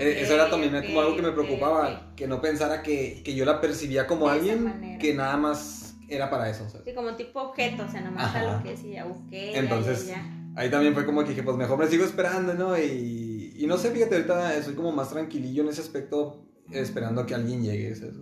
[0.00, 3.34] Eh, Eso era también ok, como algo que me preocupaba, que no pensara que, que
[3.34, 6.68] yo la percibía como De alguien que nada más era para eso.
[6.68, 6.86] ¿sabes?
[6.86, 8.40] Sí, como tipo objeto, o sea, nomás Ajá.
[8.40, 9.30] a lo que ok.
[9.30, 10.52] ya, Entonces, ya, ya.
[10.56, 12.78] Ahí también fue como que dije, pues mejor me sigo esperando, ¿no?
[12.78, 17.26] Y, y no sé, fíjate, ahorita soy como más tranquilillo en ese aspecto, esperando a
[17.26, 18.16] que alguien llegue, ¿sabes?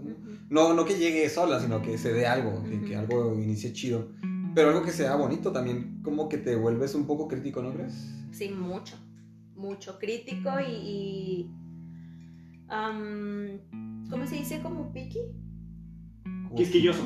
[0.50, 4.08] No, no que llegue sola, sino que se dé algo, que, algo inicie chido.
[4.54, 7.94] Pero algo que sea bonito también, como que te vuelves un poco crítico, ¿no crees?
[8.32, 8.96] Sí, mucho.
[9.54, 10.72] Mucho crítico y.
[10.72, 11.50] y
[12.68, 13.60] am,
[14.10, 14.60] ¿Cómo se dice?
[14.60, 14.92] Como.
[14.92, 17.02] Como- Quisquilloso.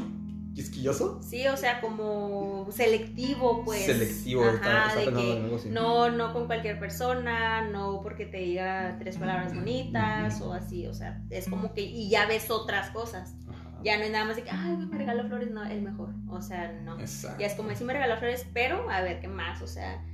[0.54, 1.22] ¿Quisquilloso?
[1.22, 3.86] Sí, o sea, como selectivo, pues.
[3.86, 5.58] Selectivo, Ajá, está, está de que algo.
[5.70, 10.94] No, no con cualquier persona, no porque te diga tres palabras bonitas o así, o
[10.94, 13.36] sea, es como que, y ya ves otras cosas.
[13.48, 13.78] Ajá.
[13.84, 16.14] Ya no es nada más de que, ay, me regaló flores, no, el mejor.
[16.28, 16.98] O sea, no.
[16.98, 17.40] Exacto.
[17.40, 20.04] Ya es como, sí me regaló flores, pero a ver qué más, o sea,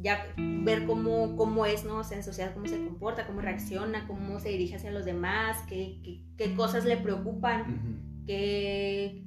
[0.00, 1.98] ya ver cómo, cómo es, ¿no?
[1.98, 5.58] O sea, en sociedad, cómo se comporta, cómo reacciona, cómo se dirige hacia los demás,
[5.68, 9.24] qué, qué, qué cosas le preocupan, qué,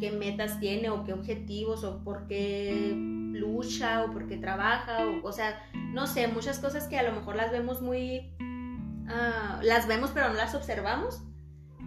[0.00, 5.26] qué metas tiene o qué objetivos o por qué lucha o por qué trabaja, o,
[5.28, 5.60] o sea,
[5.92, 8.34] no sé, muchas cosas que a lo mejor las vemos muy,
[9.08, 11.22] ah, las vemos pero no las observamos.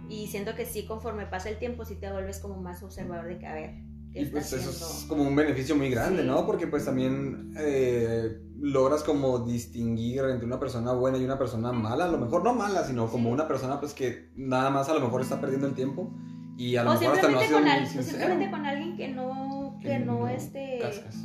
[0.08, 3.38] Y siento que sí, conforme pasa el tiempo, sí te vuelves como más observador de
[3.38, 3.70] que, a ver,
[4.12, 6.28] ¿qué Y pues eso es como un beneficio muy grande, Sí.
[6.28, 6.46] ¿no?
[6.46, 12.06] Porque pues también eh, logras como distinguir entre una persona buena y una persona mala,
[12.06, 13.34] a lo mejor no mala, sino como Sí.
[13.34, 16.10] una persona pues que nada más a lo mejor está perdiendo el tiempo
[16.58, 19.78] y a lo o mejor hasta no ha simplemente, con al- simplemente alguien que no,
[19.80, 21.22] que no, este, cascas.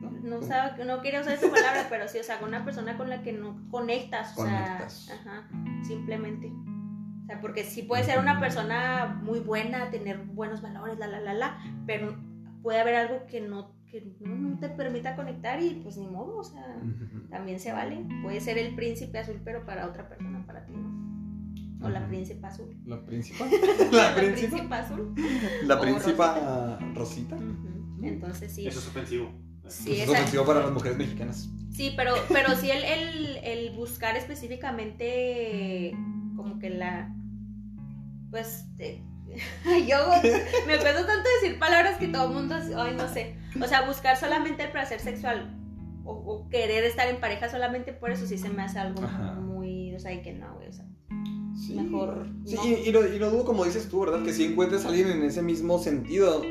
[0.00, 2.96] no, no, sabe, no quiero usar esa palabra, pero sí, o sea, con una persona
[2.98, 4.92] con la que no conectas, o Conectas.
[4.92, 5.48] sea, ajá,
[5.84, 6.48] simplemente.
[6.48, 11.20] O sea, porque sí puede ser una persona muy buena, tener buenos valores, la, la,
[11.20, 12.16] la, la, pero
[12.62, 16.38] puede haber algo que no, que no, no te permita conectar y pues ni modo,
[16.38, 16.76] o sea,
[17.30, 18.04] también se vale.
[18.22, 21.01] Puede ser el príncipe azul, pero para otra persona, para ti no.
[21.82, 22.08] O la Ujú.
[22.08, 22.76] príncipe azul.
[22.86, 23.46] La príncipa.
[23.92, 24.78] La La príncipa.
[24.78, 25.14] azul.
[25.64, 27.36] La príncipa Rosita.
[28.02, 28.66] Entonces sí.
[28.66, 29.32] Eso es ofensivo.
[29.68, 31.48] Sí, es esa- ofensivo para las mujeres mexicanas.
[31.70, 35.92] Sí, pero, pero sí el, el, el buscar específicamente
[36.36, 37.14] como que la
[38.30, 39.02] pues eh,
[39.88, 39.96] yo
[40.66, 43.36] me cuesta tanto decir palabras que todo el mundo ay no sé.
[43.62, 45.58] O sea, buscar solamente el placer sexual
[46.04, 49.34] o, o querer estar en pareja solamente por eso sí se me hace algo Ajá.
[49.34, 50.84] muy, o sea, que no, güey, o sea,
[51.72, 51.80] Sí.
[51.80, 52.66] mejor Sí, no.
[52.66, 54.22] y, y lo, y lo dudo como dices tú, ¿verdad?
[54.22, 56.42] Que si encuentres a alguien en ese mismo sentido.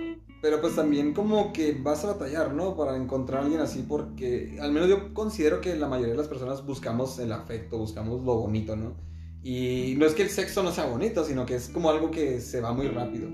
[0.41, 2.75] Pero pues también como que vas a batallar, ¿no?
[2.75, 6.27] Para encontrar a alguien así porque al menos yo considero que la mayoría de las
[6.27, 8.95] personas buscamos el afecto, buscamos lo bonito, ¿no?
[9.43, 12.39] Y no es que el sexo no sea bonito, sino que es como algo que
[12.41, 13.29] se va muy rápido.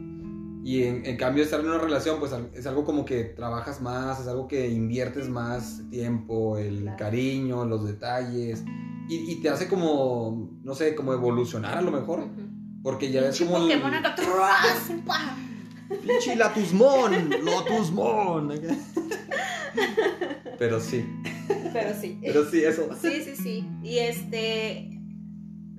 [0.67, 4.19] Y en, en cambio estar en una relación pues es algo como que trabajas más,
[4.19, 6.97] es algo que inviertes más tiempo, el Claro.
[6.97, 8.65] cariño, los detalles.
[9.08, 12.27] Y, y te hace como, no sé, como evolucionar a lo mejor.
[12.84, 13.80] Porque ya ves como el...
[13.80, 13.93] Pokémon.
[15.06, 15.38] ¡pah!
[16.06, 18.51] Pinche Latusmon, Lotusmon.
[20.60, 21.06] Pero sí,
[21.71, 22.17] Pero sí.
[22.21, 22.89] pero sí, eso.
[22.99, 23.65] Sí, sí, sí.
[23.84, 24.99] Y este,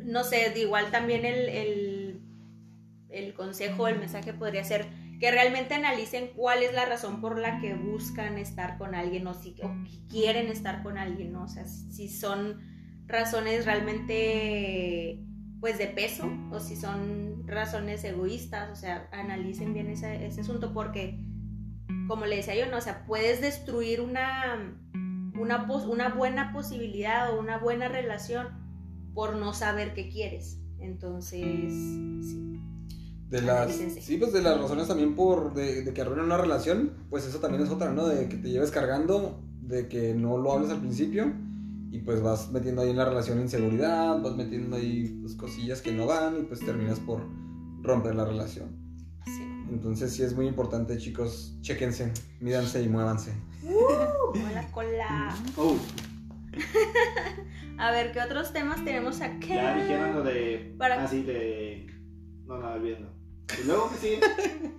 [0.05, 1.88] no sé, igual también el, el,
[3.18, 7.61] el consejo, el mensaje podría ser que realmente analicen cuál es la razón por la
[7.61, 9.57] que buscan estar con alguien o si
[10.09, 11.35] quieren estar con alguien.
[11.37, 12.61] O sea, si, son
[13.07, 15.24] razones realmente
[15.61, 21.18] pues de peso o si son razones egoístas, o sea, analicen bien ese, asunto porque
[22.07, 24.78] como le decía yo, no, o sea, puedes destruir una
[25.35, 28.48] una buena posibilidad o una buena relación
[29.14, 30.61] por no saber qué quieres.
[30.81, 31.72] Entonces,
[32.22, 32.61] sí.
[33.30, 34.00] De las, Analícense.
[34.00, 37.40] sí, pues de las razones también por de, de que arruinen una relación, pues eso
[37.40, 38.06] también es otra, ¿no?
[38.06, 41.32] De que te lleves cargando, de que no lo hables al principio
[41.90, 45.92] y pues vas metiendo ahí en la relación inseguridad, vas metiendo ahí pues, cosillas que
[45.92, 47.20] no van y pues terminas por
[47.82, 48.70] romper la relación.
[49.26, 49.42] sí.
[49.70, 52.10] Entonces sí es muy importante, chicos, chéquense,
[52.40, 53.32] mídanse y muévanse.
[53.66, 55.36] Hola, cola.
[55.58, 55.76] Oh,
[57.78, 59.46] A ver, ¿qué otros temas tenemos acá?
[59.46, 60.74] ya dijeron lo de.
[60.78, 61.86] Para- Así de.
[62.46, 63.17] No, no, olvídalo.
[63.61, 64.20] Y luego que sigue.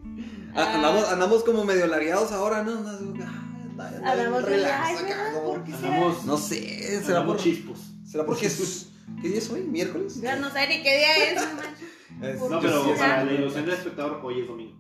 [0.56, 2.72] Ah, andamos, andamos como medio largueados ahora, ¿no?
[2.80, 3.20] Andamos,
[3.80, 5.74] ah, relax acá, ¿Por qué?
[5.74, 6.26] Andamos.
[6.26, 7.80] No sé, será por, chispos.
[8.04, 8.90] será porque es...
[9.22, 9.62] ¿Qué día es hoy?
[9.62, 10.20] ¿Miércoles?
[10.22, 11.36] Ya no sé ni qué día es.
[11.36, 12.28] no.
[12.28, 14.76] Es- ¿Por pero sí, para la ilusión del espectador, hoy es domingo.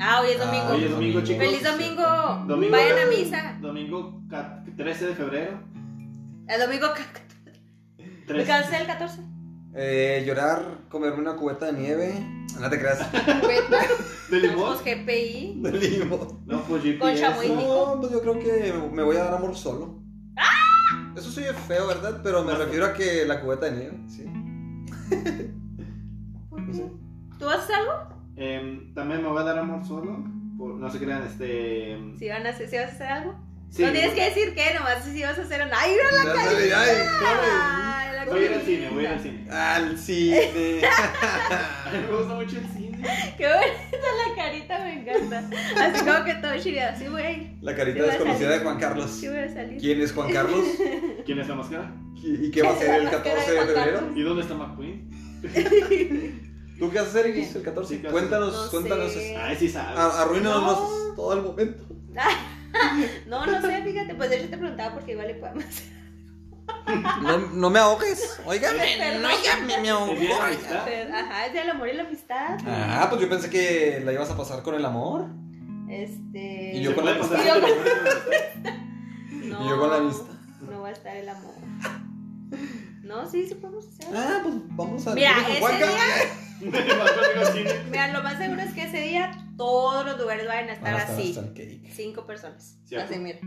[0.00, 0.64] Ah, hoy es domingo.
[0.66, 1.44] Ah, Hoy es domingo, chicos.
[1.46, 2.44] Feliz domingo.
[2.48, 2.72] Domingo.
[2.72, 3.58] Vayan a misa.
[3.60, 5.62] Domingo ca- 13 de febrero.
[6.48, 6.88] El domingo.
[7.96, 8.46] ¿Me 13.
[8.46, 9.22] cansé el 14?
[9.74, 12.12] Eh, llorar, comerme una cubeta de nieve.
[12.60, 12.98] No te creas.
[14.28, 14.76] ¿De limón?
[14.82, 15.60] Pues GPI.
[15.62, 16.40] De limón.
[16.46, 16.98] No, pues GPS.
[16.98, 17.48] Con chamoy.
[17.50, 20.00] No, pues yo creo que me voy a dar amor solo.
[21.16, 22.20] Eso soy feo, ¿verdad?
[22.22, 24.24] Pero me refiero a que la cubeta de nieve, sí.
[26.48, 26.90] ¿Por No qué?
[27.38, 27.92] ¿Tú haces algo?
[28.36, 30.24] Em, también me voy a dar amor solo.
[30.56, 31.92] Por, no se crean, este.
[31.92, 33.34] em, Si, van a hacer, si vas a hacer algo.
[33.70, 35.70] sí, no tienes que decir qué, nomás si vas a hacer un.
[35.72, 36.84] ¡Ay, mira la Ya
[38.30, 39.50] Voy a ir al cine, voy a ir al cine.
[39.50, 40.80] Al cine.
[40.86, 42.98] A mí me gusta mucho el cine.
[43.36, 45.50] Qué bonita la carita, me encanta.
[45.84, 46.82] Así como que todo chido.
[46.98, 47.52] Sí, voy a ir.
[47.62, 49.10] La carita Sí desconocida de Juan Carlos.
[49.10, 49.78] Sí, voy a salir.
[49.80, 50.64] ¿Quién es Juan Carlos?
[51.26, 51.92] ¿Quién es la máscara?
[52.22, 54.12] ¿Y qué va a ser el La máscara 14 de febrero?
[54.14, 55.10] ¿Y dónde está McQueen?
[56.78, 57.94] ¿Tú qué vas a hacer, X, el 14?
[57.94, 59.12] Sí, ¿qué Cuéntanos, No cuéntanos.
[59.12, 59.36] sé.
[59.36, 59.98] Ay, sí sabes.
[59.98, 60.62] Arruínanos
[61.08, 61.14] No.
[61.14, 61.82] todo el momento.
[63.26, 64.14] No, no sé, fíjate.
[64.14, 65.99] Pues de hecho te preguntaba porque igual le podemos hacer.
[67.22, 68.40] No, no me ahogues.
[68.44, 70.12] Óigame, no, óigame, me ahogó.
[70.12, 70.44] ¿El día?
[71.14, 72.58] Ajá, es del amor y la amistad.
[72.66, 75.26] Ah, pues yo pensé que la ibas a pasar con el amor.
[75.88, 76.72] Este.
[76.74, 77.36] Y yo ¿Se con la amistad.
[77.36, 77.68] con la
[79.30, 80.24] No, Y yo con la amistad.
[80.70, 81.54] No va a estar el amor.
[83.02, 84.06] No, sí, sí podemos hacer.
[84.14, 85.14] Ah, pues vamos a.
[85.14, 87.70] Mira, ese cine.
[87.90, 91.00] Mira, lo más seguro es que ese día todos los lugares vayan a estar Van
[91.00, 91.82] a estar así.
[91.92, 92.76] Cinco personas.
[92.84, 93.10] Cierto.
[93.12, 93.38] Así, mira.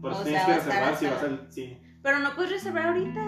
[0.00, 1.82] Por eso O tienes sea, que reservar si vas al cine.
[2.08, 3.20] Pero no puedes reservar ahorita,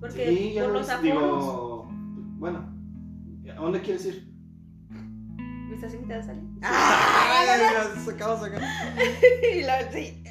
[0.00, 1.02] porque Sí, ya por lo los aforos.
[1.02, 1.88] digo.
[2.36, 2.58] Bueno,
[3.50, 4.30] ¿a dónde quieres ir?
[4.90, 6.44] ¿Me estás invitando a salir?
[6.60, 7.42] Ah,
[7.96, 8.60] ya sacamos acá.
[9.56, 10.22] Y la- sí.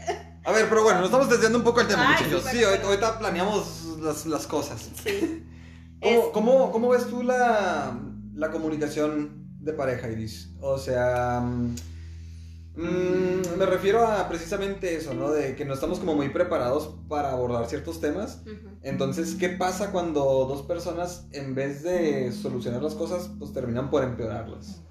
[0.45, 2.43] A ver, pero bueno, nos estamos desviando un poco el tema, Ay, muchachos.
[2.43, 4.91] sí, Sí, pero- ahorita, ahorita planeamos las, las cosas.
[5.03, 5.43] Sí.
[5.99, 7.99] ¿Cómo, Es- cómo, cómo ves tú la,
[8.36, 10.53] la comunicación de pareja, Iris?
[10.62, 11.43] O sea,
[12.77, 15.31] mm, me refiero a precisamente eso, ¿no?
[15.31, 18.43] De que no estamos como muy preparados para abordar ciertos temas.
[18.83, 24.03] Entonces, ¿qué pasa cuando dos personas, en vez de solucionar las cosas, pues terminan por
[24.03, 24.83] empeorarlas?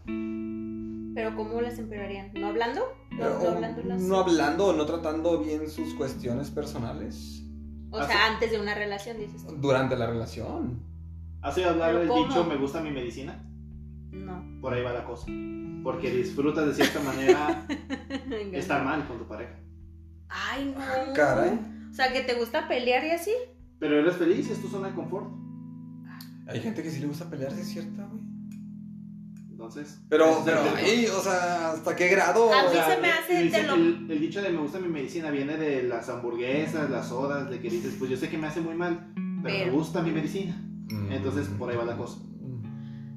[1.14, 2.32] Pero ¿cómo las empeorarían?
[2.34, 2.82] ¿No hablando?
[3.12, 4.02] ¿No, no O hablándolas?
[4.02, 7.42] no hablando o no tratando bien sus cuestiones personales
[7.90, 9.54] O sea, antes de una relación, dices tú.
[9.56, 10.82] durante la relación.
[11.40, 13.42] ¿Has oído hablar dicho me gusta mi medicina?
[14.24, 14.60] No.
[14.60, 15.26] Por ahí va la cosa.
[15.82, 17.66] Porque disfrutas de cierta manera
[18.52, 19.54] estar mal con tu pareja.
[20.28, 21.12] Ay, no.
[21.14, 21.58] Caray.
[21.90, 23.30] O sea, que te gusta pelear y así.
[23.78, 25.26] Pero eres feliz, es tu zona de confort.
[26.48, 28.22] Hay gente que sí le gusta pelear, sí es cierta, güey.
[29.50, 30.00] Entonces.
[30.08, 32.52] Pero, pero, o sea, ¿hasta qué grado?
[32.52, 34.58] A O mí sea, se me hace dice- de lo- el, el dicho de me
[34.60, 38.28] gusta mi medicina viene de las hamburguesas, las sodas, de que dices, pues yo sé
[38.28, 40.54] que me hace muy mal, pero, Pero- me gusta mi medicina.
[40.90, 42.18] mm, Entonces, por ahí va la cosa.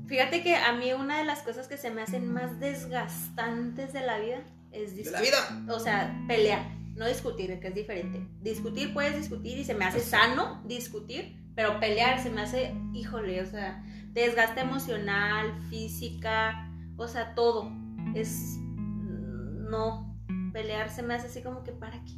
[0.09, 4.01] Fíjate que a mí una de las cosas que se me hacen más desgastantes de
[4.01, 4.41] la vida
[4.71, 5.11] es De discutir.
[5.11, 5.73] la vida.
[5.75, 8.27] O sea, pelear, no discutir, que es diferente.
[8.41, 13.39] Discutir puedes discutir y se me hace sano discutir, pero pelear se me hace, híjole,
[13.41, 16.67] o sea, desgaste emocional, física,
[16.97, 17.71] o sea, todo.
[18.15, 18.57] Es.
[19.69, 20.17] No.
[20.51, 22.15] Pelear se me hace así como que, ¿para qué?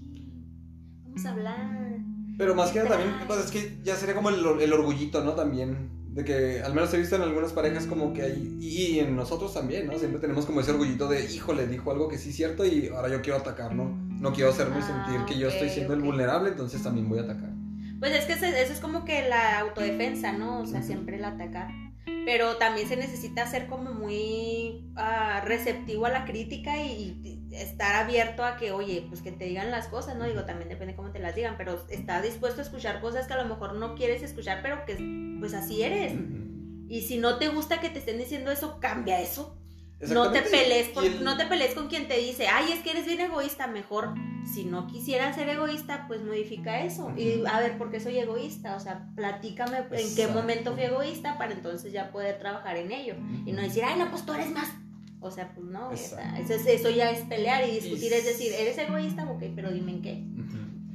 [1.04, 1.98] Vamos a hablar.
[2.38, 5.34] Pero más que nada también, pues es que ya sería como el, el orgullito, ¿no?
[5.34, 6.01] También.
[6.12, 8.58] De que al menos he visto en algunas parejas como que hay.
[8.60, 9.98] Y en nosotros también, ¿no?
[9.98, 13.10] Siempre tenemos como ese orgullito de, híjole, dijo algo que sí es cierto y ahora
[13.10, 13.86] yo quiero atacar, ¿no?
[14.20, 17.24] No quiero hacerme Ah, sentir que yo estoy siendo el vulnerable, entonces también voy a
[17.24, 17.50] atacar.
[18.00, 20.62] Pues es que eso es como que la autodefensa, ¿no?
[20.62, 21.70] O sea, siempre el atacar.
[22.26, 27.96] Pero también se necesita ser como muy ah, receptivo a la crítica y, y estar
[27.96, 30.26] abierto a que, oye, pues que te digan las cosas, ¿no?
[30.26, 33.42] Digo, también depende cómo te las digan, pero estar dispuesto a escuchar cosas que a
[33.44, 34.96] lo mejor no quieres escuchar, pero que
[35.40, 36.14] pues así eres.
[36.88, 39.58] Y si no te gusta que te estén diciendo eso, cambia eso.
[40.14, 42.80] No te pelees por- Y el- no te pelees con quien te dice, ay, es
[42.80, 44.14] que eres bien egoísta, mejor
[44.52, 47.14] si no quisieras ser egoísta, pues modifica eso.
[47.16, 48.76] Y a ver, ¿por qué soy egoísta?
[48.76, 53.14] O sea, platícame en qué momento fui egoísta para entonces ya poder trabajar en ello.
[53.46, 54.70] Y no decir, ay, no, pues tú eres más.
[55.22, 56.42] O sea, pues no, Exacto.
[56.42, 59.30] eso, es- eso ya es pelear y discutir, Y- es decir, ¿eres egoísta?
[59.30, 60.24] Ok, pero dime en qué.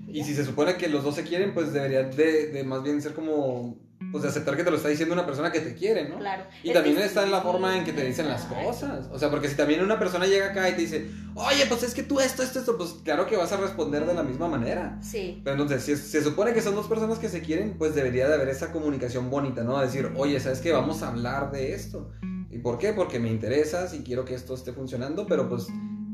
[0.08, 3.00] Y si se supone que los dos se quieren, pues debería de, de más bien
[3.02, 3.76] ser como,
[4.12, 6.18] pues de aceptar que te lo está diciendo una persona que te quiere, ¿no?
[6.18, 6.44] Claro.
[6.62, 9.08] Y Es también está en la forma en que te dicen las cosas.
[9.12, 11.92] O sea, porque si también una persona llega acá y te dice, oye, pues es
[11.92, 14.98] que tú esto, esto, esto, pues claro que vas a responder de la misma manera.
[15.02, 18.26] Sí, Pero entonces, si se supone que son dos personas que se quieren, pues debería
[18.28, 19.78] de haber esa comunicación bonita, ¿no?
[19.80, 20.72] Decir, oye, ¿sabes qué?
[20.72, 22.10] Vamos a hablar de esto.
[22.56, 22.92] ¿Y por qué?
[22.94, 25.66] Porque me interesas y quiero que esto esté funcionando, pero pues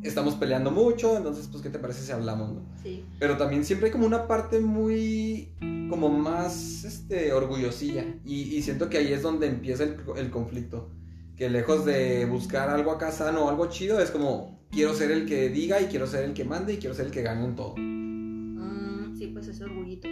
[0.03, 2.67] estamos peleando mucho, entonces, pues, ¿qué te parece si hablamos, no?
[2.83, 3.05] sí.
[3.21, 5.53] Pero también siempre hay como una parte muy,
[5.89, 8.05] como más, este, orgullosilla.
[8.25, 10.91] Y, y siento que ahí es donde empieza el, el conflicto.
[11.37, 15.27] Que lejos de buscar algo acá sano o algo chido, es como, quiero ser el
[15.27, 17.55] que diga y quiero ser el que mande y quiero ser el que gane en
[17.55, 17.75] todo.
[17.77, 20.09] Mm, sí, pues ese orgullito.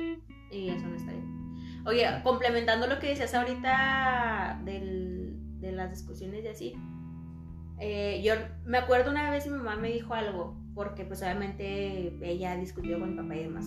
[0.52, 1.40] Y eso no está bien.
[1.86, 5.19] Oye, complementando lo que decías ahorita del-
[5.60, 6.74] de las discusiones y así.
[7.78, 12.56] eh, yo me acuerdo una vez mi mamá me dijo algo, porque pues obviamente ella
[12.56, 13.66] discutió con mi papá y demás.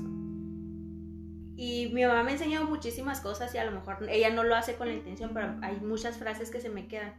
[1.56, 4.56] Y mi mamá me ha enseñado muchísimas cosas y a lo mejor ella no lo
[4.56, 7.14] hace con la intención, pero hay muchas frases que se me quedan.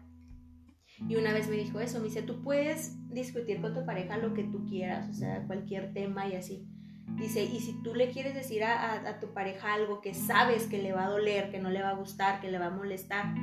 [1.08, 4.34] Y una vez me dijo eso, me dice, tú puedes discutir con tu pareja lo
[4.34, 6.68] que tú quieras, o sea, cualquier tema y así.
[7.16, 10.92] Dice, y si tú le quieres decir a tu pareja algo que sabes que le
[10.92, 13.34] va a doler, que no le va a gustar, que le va a molestar,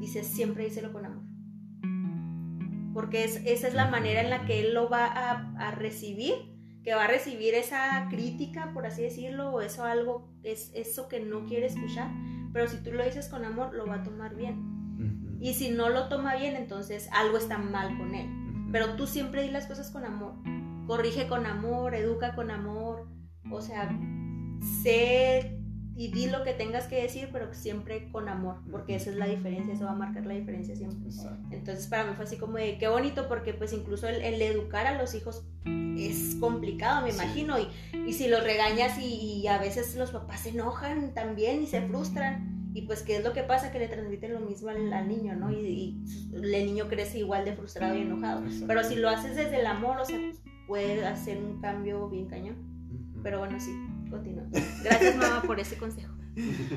[0.00, 1.24] dice, siempre díselo con amor.
[2.92, 6.34] Porque es, esa es la manera en la que él lo va a, a recibir,
[6.82, 11.20] que va a recibir esa crítica, por así decirlo, o eso algo, es eso que
[11.20, 12.10] no quiere escuchar.
[12.52, 15.38] Pero si tú lo dices con amor, lo va a tomar bien.
[15.40, 18.28] Y si no lo toma bien, entonces algo está mal con él.
[18.72, 20.34] Pero tú siempre di las cosas con amor.
[20.86, 23.08] Corrige con amor, educa con amor.
[23.50, 23.88] O sea,
[24.82, 25.59] sé
[26.00, 28.56] y di lo que tengas que decir, pero siempre con amor.
[28.70, 31.10] Porque esa es la diferencia, eso va a marcar la diferencia siempre.
[31.50, 34.86] Entonces para mí fue así como de qué bonito porque pues incluso el, el educar
[34.86, 35.44] a los hijos
[35.98, 37.18] es complicado, me Sí.
[37.22, 37.58] imagino.
[37.58, 37.68] Y,
[38.06, 39.04] y si los regañas y,
[39.42, 42.58] y a veces los papás se enojan también y se frustran.
[42.72, 45.34] Y pues qué es lo que pasa, que le transmiten lo mismo al, al niño,
[45.36, 45.52] ¿no?
[45.52, 48.42] Y, y el niño crece igual de frustrado y enojado.
[48.66, 52.26] Pero si lo haces desde el amor, o sea, pues, puede hacer un cambio bien
[52.26, 52.56] cañón.
[53.24, 53.70] Pero bueno, sí,
[54.10, 54.44] continúa.
[54.82, 56.14] Gracias mamá por ese consejo.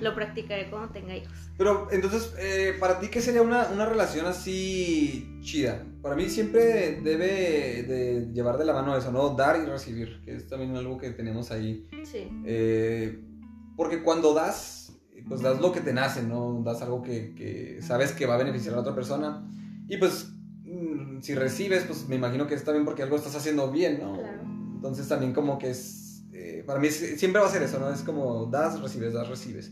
[0.02, 1.32] Lo practicaré cuando tenga hijos.
[1.58, 5.86] Pero entonces, eh, para ti, ¿qué sería una, una relación así chida?
[6.02, 9.30] Para mí siempre debe de llevar de la mano eso, ¿no?
[9.36, 11.88] Dar y recibir, que es también algo que tenemos ahí.
[12.04, 12.30] Sí.
[12.46, 13.24] Eh,
[13.78, 14.94] porque cuando das,
[15.28, 16.62] pues das lo que te nace, ¿no?
[16.64, 19.48] Das algo que, que sabes que va a beneficiar a otra persona.
[19.88, 20.34] Y pues,
[20.66, 24.18] mm, si recibes, pues me imagino que es también porque algo estás haciendo bien, ¿no?
[24.18, 24.42] Claro.
[24.76, 26.03] Entonces también como que es,
[26.66, 27.90] para mí es- siempre va a ser eso, ¿no?
[27.90, 29.72] Es como das, recibes, das, recibes.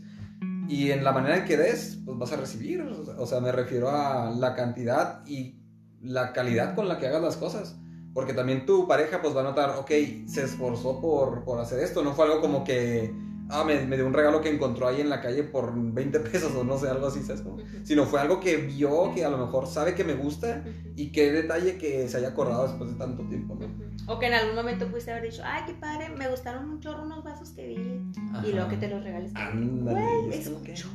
[0.68, 2.82] Y en la manera en que des, pues vas a recibir.
[3.18, 5.60] O sea- me refiero a la cantidad y
[6.00, 7.76] la calidad con la que hagas las cosas.
[8.14, 9.90] Porque también tu pareja pues va a notar, ok,
[10.26, 12.02] se esforzó por, por hacer esto.
[12.02, 13.10] No fue algo como que,
[13.48, 16.52] ah, me, me dio un regalo que encontró ahí en la calle por 20 pesos
[16.56, 17.40] o no sé, algo así, ¿sabes?
[17.42, 17.58] Como-.
[17.84, 20.62] Sino fue algo que vio, que a lo mejor sabe que me gusta
[20.94, 23.66] y qué detalle que se haya acordado después de tanto tiempo, ¿no?
[24.06, 27.22] O que en algún momento pudiste haber dicho, ay, qué padre, me gustaron mucho unos
[27.22, 28.00] vasos que vi.
[28.32, 28.46] Ajá.
[28.46, 29.32] Y luego que te los regales.
[29.32, 30.88] Güey, escucho.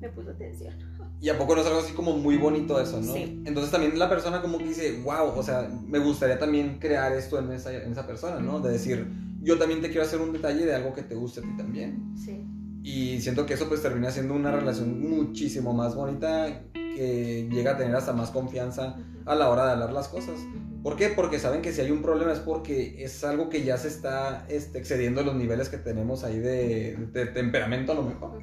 [0.00, 0.74] Me puso atención.
[1.20, 3.12] Y a poco no es algo así como muy bonito eso, ¿no?
[3.12, 3.42] Sí.
[3.44, 7.38] Entonces también la persona como que dice, wow, o sea, me gustaría también crear esto
[7.38, 8.60] en esa, en esa persona, ¿no?
[8.60, 9.06] De decir,
[9.42, 12.14] yo también te quiero hacer un detalle de algo que te guste a ti también.
[12.16, 12.42] Sí.
[12.82, 17.76] Y siento que eso pues termina siendo una relación muchísimo más bonita que llega a
[17.76, 18.96] tener hasta más confianza
[19.26, 20.40] a la hora de hablar las cosas.
[20.82, 21.08] ¿Por qué?
[21.10, 24.46] Porque saben que si hay un problema es porque es algo que ya se está
[24.48, 28.42] este, excediendo los niveles que tenemos ahí de, de temperamento a lo mejor.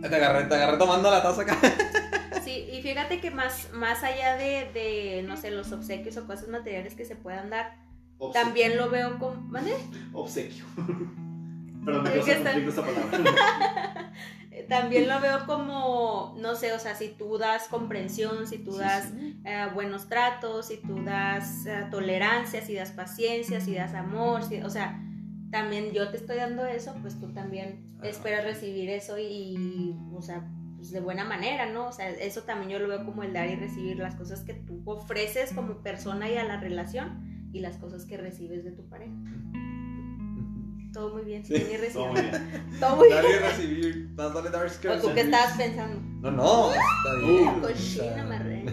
[0.00, 1.58] Te agarré, te agarré tomando la taza acá.
[2.44, 6.48] Sí, y fíjate que más, más allá de, de, no sé, los obsequios o cosas
[6.48, 7.76] materiales que se puedan dar,
[8.18, 8.42] Obsequio.
[8.46, 9.36] también lo veo como...
[9.42, 9.72] ¿Mande?
[10.12, 10.64] Obsequio.
[11.84, 14.12] Perdón, me Es que causa está- conflicto esta palabra.
[14.54, 18.72] Eh, También lo veo como, no sé, o sea, si tú das comprensión, si tú
[18.72, 19.40] Sí, das sí.
[19.46, 24.60] eh, buenos tratos, si tú das eh, tolerancia, si das paciencia, si das amor, si-
[24.60, 25.02] o sea,
[25.50, 28.08] también yo te estoy dando eso, pues tú también Ajá.
[28.10, 31.86] esperas recibir eso y, o sea, pues de buena manera, ¿no?
[31.88, 34.52] O sea, eso también yo lo veo como el dar y recibir las cosas que
[34.54, 38.86] tú ofreces como persona y a la relación y las cosas que recibes de tu
[38.88, 39.12] pareja.
[40.92, 41.54] Todo muy bien, sí,
[41.92, 42.32] Todo muy bien.
[42.78, 43.22] Todo muy bien.
[43.22, 44.08] Dar y recibir.
[44.14, 46.00] Vale dar que ¿O tú qué estabas pensando?
[46.20, 47.60] No, no, está bien.
[47.60, 48.28] Cochina.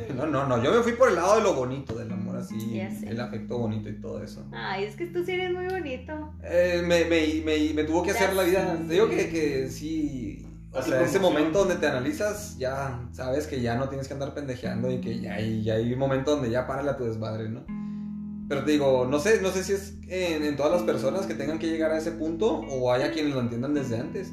[0.16, 0.62] No, no, no.
[0.62, 2.76] Yo me fui por el lado de lo bonito, del amor así.
[2.76, 3.10] Ya sé.
[3.10, 4.46] El afecto bonito y todo eso.
[4.52, 6.34] Ay, es que tú sí eres muy bonito.
[6.44, 8.78] Eh, me, me, me, me tuvo que Ya hacer la vida.
[8.86, 10.46] Te digo que, que sí.
[10.72, 14.34] O sea, ese momento donde te analizas, ya sabes que ya no tienes que andar
[14.34, 17.50] pendejeando y que ya hay, ya hay un momento donde ya párale a tu desmadre,
[17.50, 17.66] ¿no?
[18.50, 21.36] Pero te digo, no sé, no sé si es en, en todas las personas que
[21.36, 24.32] tengan que llegar a ese punto o haya quienes lo entiendan desde antes.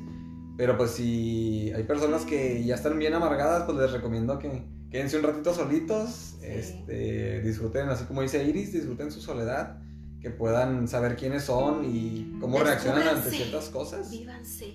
[0.56, 5.18] Pero pues si hay personas que ya están bien amargadas, pues les recomiendo que quédense
[5.18, 6.46] un ratito solitos, Sí.
[6.46, 9.78] este, disfruten, así como dice Iris, disfruten su soledad,
[10.20, 14.10] que puedan saber quiénes son y cómo reaccionan ante ciertas cosas.
[14.10, 14.74] Vívanse.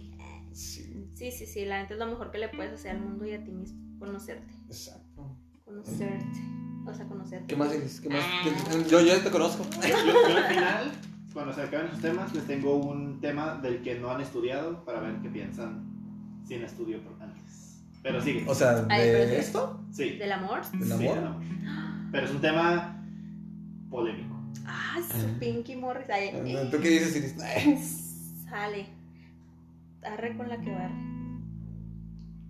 [0.54, 3.26] Sí, Sí, sí, sí, la neta es lo mejor que le puedes hacer al mundo
[3.26, 3.80] y a ti mismo.
[4.00, 4.54] Conocerte.
[4.68, 5.38] exacto.
[5.66, 6.40] Conocerte.
[6.86, 7.48] O sea, conocerte.
[7.48, 7.70] ¿Qué más?
[8.02, 8.20] ¿Qué más?
[8.24, 8.42] Ah.
[8.44, 9.64] ¿Qué- Yo, yo ya te conozco.
[9.82, 10.92] Yo, yo al final,
[11.34, 15.00] cuando se acaben los temas, les tengo un tema del que no han estudiado para
[15.00, 15.86] ver qué piensan
[16.48, 17.84] sin estudio por antes.
[18.04, 18.44] Pero sigue.
[18.48, 19.80] O sea, Ay, ¿de es- esto?
[19.92, 20.18] sí.
[20.18, 20.62] ¿Del amor?
[20.72, 21.16] ¿Del Sí, amor?
[21.16, 21.44] del amor.
[22.12, 22.98] Pero es un tema
[23.90, 24.36] polémico.
[24.66, 26.10] Ah, su Pinky Morris.
[26.10, 26.32] Ay,
[26.72, 28.44] ¿Tú qué dices Iris?
[28.50, 28.88] Sale.
[30.04, 30.96] Arre con la que barre.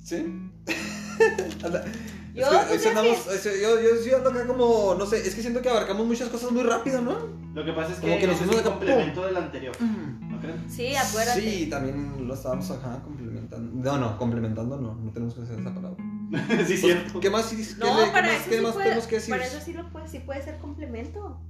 [0.01, 0.25] ¿Sí?
[2.33, 5.05] Yo, Es que- pues, es que es andamos- yo, yo sí ando acá como, no
[5.05, 7.17] sé, es que siento que abarcamos muchas cosas muy rápido, ¿no?
[7.53, 9.75] Lo que pasa es que, Como que nos es fuimos un acá, complemento del anterior.
[9.81, 10.63] ¿No creen?
[10.69, 11.41] Sí, acuérdate.
[11.41, 13.71] Sí, también lo estábamos acá complementando.
[13.75, 15.97] No, no, complementando no, no tenemos que hacer esa palabra.
[16.67, 17.19] sí, cierto.
[17.19, 17.47] ¿Qué más?
[17.47, 19.31] ¿Qué, No, le- qué para más, qué sí más puede, tenemos que decir?
[19.33, 21.41] para eso sí lo puede, sí puede ser complemento.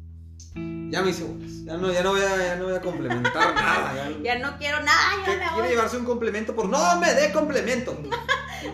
[0.89, 1.51] Ya me hice bolas.
[1.65, 3.93] Ya no, ya no voy a, ya no voy a complementar nada.
[3.95, 4.35] ya.
[4.35, 5.69] Ya no quiero nada, ¿Qué ya me quiere voy.
[5.69, 7.97] llevarse un complemento por no me dé complemento?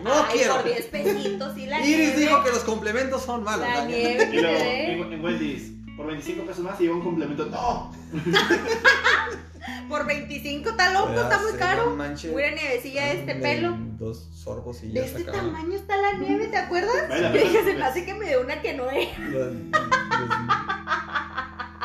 [0.04, 0.56] No Ay, quiero.
[0.56, 2.16] por 10 pesitos y la Iris nieve.
[2.20, 3.66] dijo que los complementos son malos.
[3.66, 4.92] La nieve Y que luego, dé.
[4.92, 7.46] en, en Wendy's, por 25 pesos más y lleva un complemento.
[7.46, 7.90] ¡No!
[9.88, 11.90] Por 25 está loco, Ya está muy caro.
[11.96, 13.76] Mira nievecilla de este pelo.
[13.98, 15.46] Dos sorbos y De ya este se acabó.
[15.46, 16.94] tamaño está la nieve, ¿te acuerdas?
[17.08, 17.84] Yo pena, dije, se me pues.
[17.84, 19.08] hace que me dio una que no es.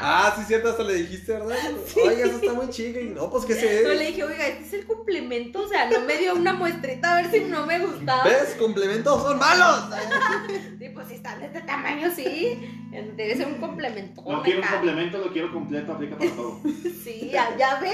[0.06, 1.56] Ah, sí, cierto, hasta le dijiste, ¿verdad?
[2.06, 3.00] Oiga, eso está muy chica.
[3.00, 5.62] Y no, pues, ¿qué se No le dije, oiga, este es el complemento.
[5.64, 8.24] O sea, no me dio una muestrita a ver si no me gustaba.
[8.26, 8.56] ¿Ves?
[8.60, 9.90] Complementos son malos.
[10.80, 12.60] Sí, pues si están de este tamaño, sí.
[12.92, 14.22] Debe ser un complemento.
[14.28, 16.60] No quiero un complemento, lo quiero completo, aplica para todo.
[17.04, 17.94] Sí, ya, ya ves.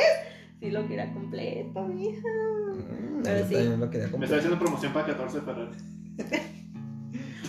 [0.59, 2.27] Sí lo quiera completo, mija.
[2.73, 3.53] Mm, Pero sí.
[3.77, 5.77] lo quería Me estoy haciendo promoción para 14 Ferrari.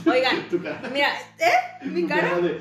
[0.07, 0.83] Oigan, Tu cara.
[0.93, 1.09] mira,
[1.39, 1.87] ¿eh?
[1.89, 2.39] Mi cara.
[2.39, 2.61] de-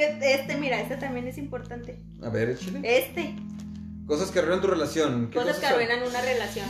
[0.00, 2.00] que Este, mira, este también es importante.
[2.22, 2.80] A ver, chile.
[2.82, 3.34] Este,
[4.06, 5.30] Cosas que arruinan tu relación.
[5.30, 6.66] ¿Qué cosas que arruinan una relación.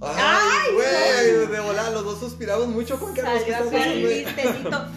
[0.00, 3.42] Ay, güey, de volar, los dos suspiramos mucho, Juan Carlos.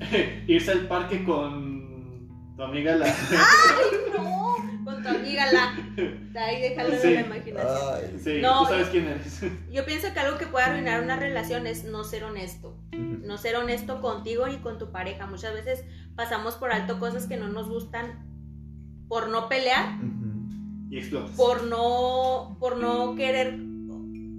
[0.46, 3.06] Irse al parque con tu amiga la.
[3.30, 4.54] ¡Ay, no!
[4.84, 5.74] Con tu amígala.
[6.36, 7.08] Ahí déjalo Sí.
[7.08, 7.78] en la imaginación.
[7.94, 8.20] Ay.
[8.22, 9.40] Sí, No, tú sabes quién eres.
[9.70, 12.76] Yo pienso que algo que puede arruinar una relación es no ser honesto.
[12.92, 15.26] No ser honesto contigo y con tu pareja.
[15.26, 15.84] Muchas veces
[16.16, 18.24] pasamos por alto cosas que no nos gustan
[19.08, 20.48] por no pelear, Ujú.
[20.90, 21.30] Y explotas.
[21.36, 23.58] por no, por no querer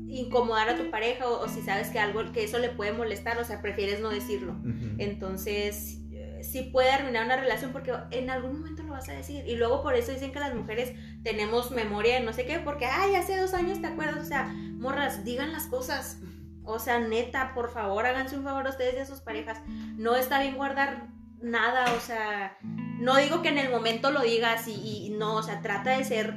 [0.08, 3.38] incomodar a tu pareja o, o si sabes que algo que eso le puede molestar,
[3.38, 4.54] o sea, prefieres no decirlo.
[4.54, 4.96] Ujú.
[4.98, 9.44] Entonces, eh, sí puede arruinar una relación porque en algún momento lo vas a decir.
[9.48, 12.86] Y luego por eso dicen que las mujeres tenemos memoria de no sé qué, porque,
[12.86, 14.24] ay, hace dos años te acuerdas.
[14.24, 14.46] O sea,
[14.78, 16.20] morras, digan las cosas.
[16.64, 19.62] O sea, neta, por favor, háganse un favor a ustedes y a sus parejas.
[19.98, 21.08] No está bien guardar
[21.42, 25.44] nada, o sea, no digo que en el momento lo digas y, y no, o
[25.44, 26.36] sea, trata de ser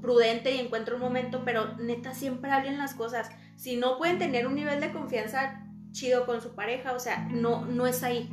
[0.00, 3.28] prudente y encuentra un momento, pero neta, siempre hablen las cosas.
[3.56, 5.62] Si no pueden tener un nivel de confianza
[5.92, 8.30] chido con su pareja, o sea, no, no es ahí.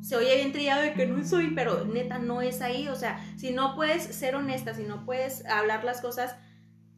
[0.00, 2.88] Se oye bien trillado de que no soy, pero neta no es ahí.
[2.88, 6.36] O sea, si no puedes ser honesta, si no puedes hablar las cosas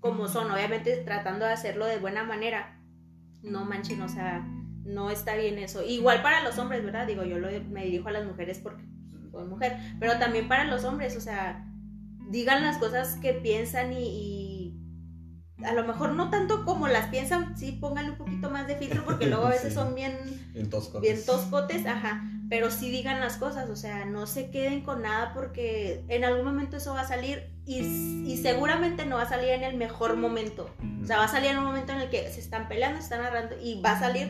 [0.00, 2.80] como son, obviamente tratando de hacerlo de buena manera,
[3.42, 4.44] no manchen, o sea,
[4.84, 5.82] no está bien eso.
[5.82, 7.06] Igual para los hombres, ¿verdad?
[7.06, 8.84] Digo, yo lo- me dirijo a las mujeres porque
[9.30, 11.66] soy mujer, pero también para los hombres, o sea,
[12.30, 14.02] digan las cosas que piensan y,
[15.58, 18.76] y a lo mejor no tanto como las piensan, sí pónganle un poquito más de
[18.76, 19.74] filtro porque luego a veces Sí.
[19.74, 20.18] son bien
[20.52, 21.00] Bien tosco.
[21.00, 25.32] bien toscotes, ajá, pero sí digan las cosas, o sea, no se queden con nada
[25.32, 27.78] porque en algún momento eso va a salir y,
[28.26, 30.68] y seguramente no va a salir en el mejor momento.
[31.02, 33.04] O sea, va a salir en un momento en el que se están peleando, se
[33.04, 34.28] están agarrando y va a salir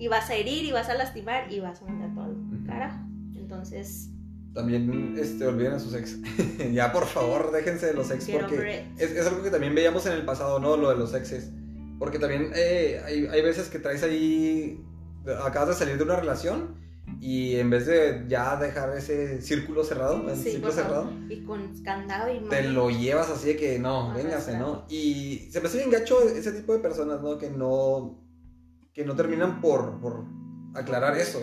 [0.00, 2.98] y vas a herir y vas a lastimar y vas a mandar todo al carajo.
[3.36, 4.08] Entonces,
[4.54, 6.18] También este, olviden a sus ex.
[6.72, 10.14] ya, por favor, déjense de los ex porque es, es algo que también veíamos en
[10.14, 10.78] el pasado, ¿no?
[10.78, 11.52] Lo de los exes.
[11.98, 14.82] Porque también eh, hay, hay veces que traes ahí,
[15.44, 16.76] acabas de salir de una relación
[17.20, 21.82] y en vez de ya dejar ese círculo cerrado, el Sí, círculo cerrado, Y con
[21.82, 24.86] candado y te lo llevas así de que no, véngase, ¿no?
[24.88, 27.36] Y se me hace bien gacho ese tipo de personas, ¿no?
[27.36, 28.18] Que no,
[29.00, 30.24] que no terminan por, por
[30.74, 31.42] aclarar eso.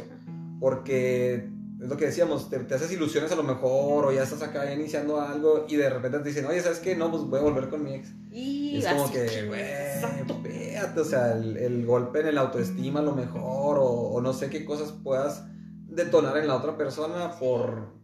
[0.59, 1.49] Porque
[1.81, 4.71] es lo que decíamos, te, te haces ilusiones a lo mejor o ya estás acá
[4.71, 6.95] iniciando algo y de repente te dicen, oye, ¿sabes qué?
[6.95, 8.13] No, pues voy a volver con mi ex.
[8.31, 13.03] Y, Y es como que, güey, o sea, el, el golpe en el autoestima a
[13.03, 15.45] lo mejor, o, o no sé qué cosas puedas
[15.87, 17.97] detonar en la otra persona por...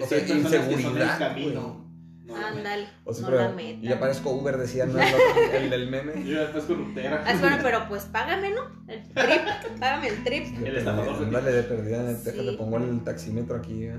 [0.00, 1.89] O sea, personas que son el inseguridad, camino.
[2.30, 5.00] No, Ándale, O sea, no pero la yo ya parezco Uber, decían, ¿no?
[5.52, 6.12] El, del meme.
[6.24, 7.24] Yo ya después corruptera.
[7.26, 8.62] Ah, bueno, pero pues págame, ¿no?
[8.88, 10.66] El trip, págame el trip.
[10.66, 12.30] El estafador Ándale de perdida, Sí.
[12.30, 13.84] déjate, pongo el taxímetro aquí.
[13.84, 13.98] ¿eh?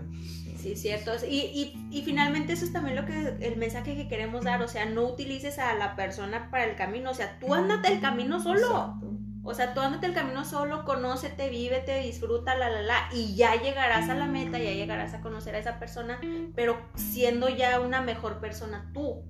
[0.62, 1.12] Sí, cierto.
[1.28, 4.68] Y, y, y finalmente eso es también lo que el mensaje que queremos dar, o
[4.68, 8.42] sea, no utilices a la persona para el camino, o sea, tú ándate el camino
[8.42, 8.60] solo.
[8.60, 9.08] Exacto.
[9.44, 13.56] O sea, tú ándate el camino solo, conócete, vívete, disfruta, la, la, la, y ya
[13.56, 16.20] llegarás a la meta, ya llegarás a conocer a esa persona,
[16.56, 19.24] pero siendo ya una mejor persona tú,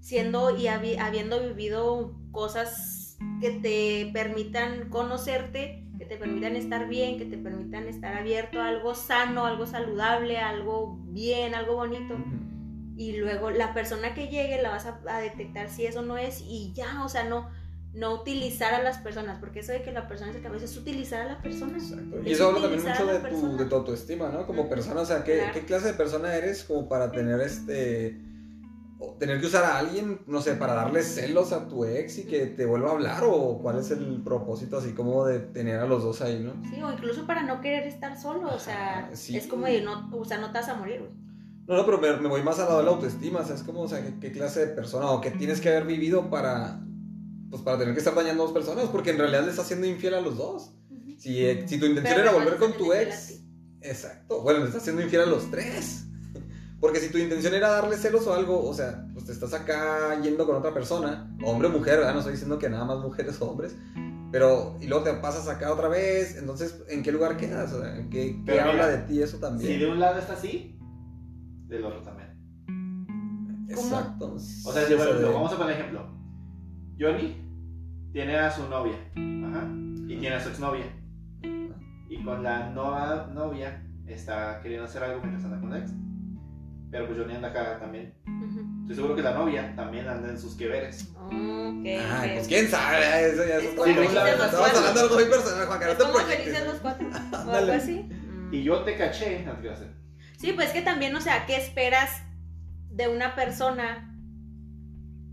[0.00, 7.16] siendo y habi- habiendo vivido cosas que te permitan conocerte, que te permitan estar bien,
[7.18, 12.14] que te permitan estar abierto a algo sano, algo saludable, algo bien, algo bonito.
[12.98, 16.42] Y luego la persona que llegue la vas a, a detectar si eso no es
[16.46, 17.48] y ya, o sea, no,
[17.96, 21.22] no utilizar a las personas, porque eso de que la persona se cabeza es utilizar
[21.22, 21.78] a la persona.
[21.78, 22.16] Exacto.
[22.22, 24.46] Y Es eso habla también mucho de tu, de tu autoestima, ¿no?
[24.46, 25.52] Como persona, o sea, ¿qué, Claro.
[25.54, 28.20] ¿qué clase de persona eres como para tener este...
[28.98, 32.24] o tener que usar a alguien, no sé, para darle celos a tu ex y
[32.24, 35.86] que te vuelva a hablar o cuál es el propósito así como de tener a
[35.86, 36.52] los dos ahí, ¿no?
[36.68, 39.38] Sí, o incluso para no querer estar solo, o sea, sí.
[39.38, 41.12] es como de no, o sea, no te vas a morir, güey.
[41.66, 43.62] No, no, pero me, me voy más al lado de la autoestima, o sea, es
[43.62, 46.80] como, o sea, ¿qué, qué clase de persona o qué tienes que haber vivido para,
[47.50, 49.86] pues, para tener que estar dañando a dos personas, porque en realidad le estás siendo
[49.86, 50.72] infiel a los dos.
[51.18, 53.40] Si, eh, si tu intención era volver con tu ex,
[53.80, 56.04] exacto, bueno, le estás siendo infiel a los tres.
[56.80, 60.20] Porque si tu intención era darle celos o algo, o sea, pues te estás acá
[60.20, 62.12] yendo con otra persona, hombre o mujer, ¿verdad?
[62.12, 63.74] No estoy diciendo que nada más mujeres o hombres,
[64.30, 67.72] pero, y luego te pasas acá otra vez, entonces, ¿en qué lugar quedas?
[67.72, 69.80] O sea, ¿qué, habla mira, de ti eso Si también?
[69.80, 70.78] de un lado está así,
[71.66, 72.26] del otro también.
[73.74, 73.88] ¿Cómo?
[73.88, 74.34] Exacto.
[74.34, 74.38] O
[74.72, 76.15] sea, yo, por ejemplo, vamos a poner ejemplo.
[76.98, 77.36] Johnny
[78.12, 79.68] tiene a su novia, ajá,
[80.08, 80.86] y tiene a su exnovia.
[82.08, 85.92] Y con la nueva novia está queriendo hacer algo mientras anda con la ex.
[86.90, 88.14] Pero pues Johnny anda acá también.
[88.82, 91.12] Estoy seguro que la novia también anda en sus que veres.
[91.16, 94.46] Ok, Ay, pues quién sabe, eso ya es otra cosa.
[94.46, 96.44] Estamos hablando de algo muy personal, Juan Carlos, Es no te como proyectes.
[96.46, 97.08] felices los cuatro,
[97.46, 98.08] o algo así.
[98.52, 99.70] Y yo te caché, no te.
[100.38, 102.22] Sí, pues que también, o sea, ¿qué esperas
[102.90, 104.15] de una persona?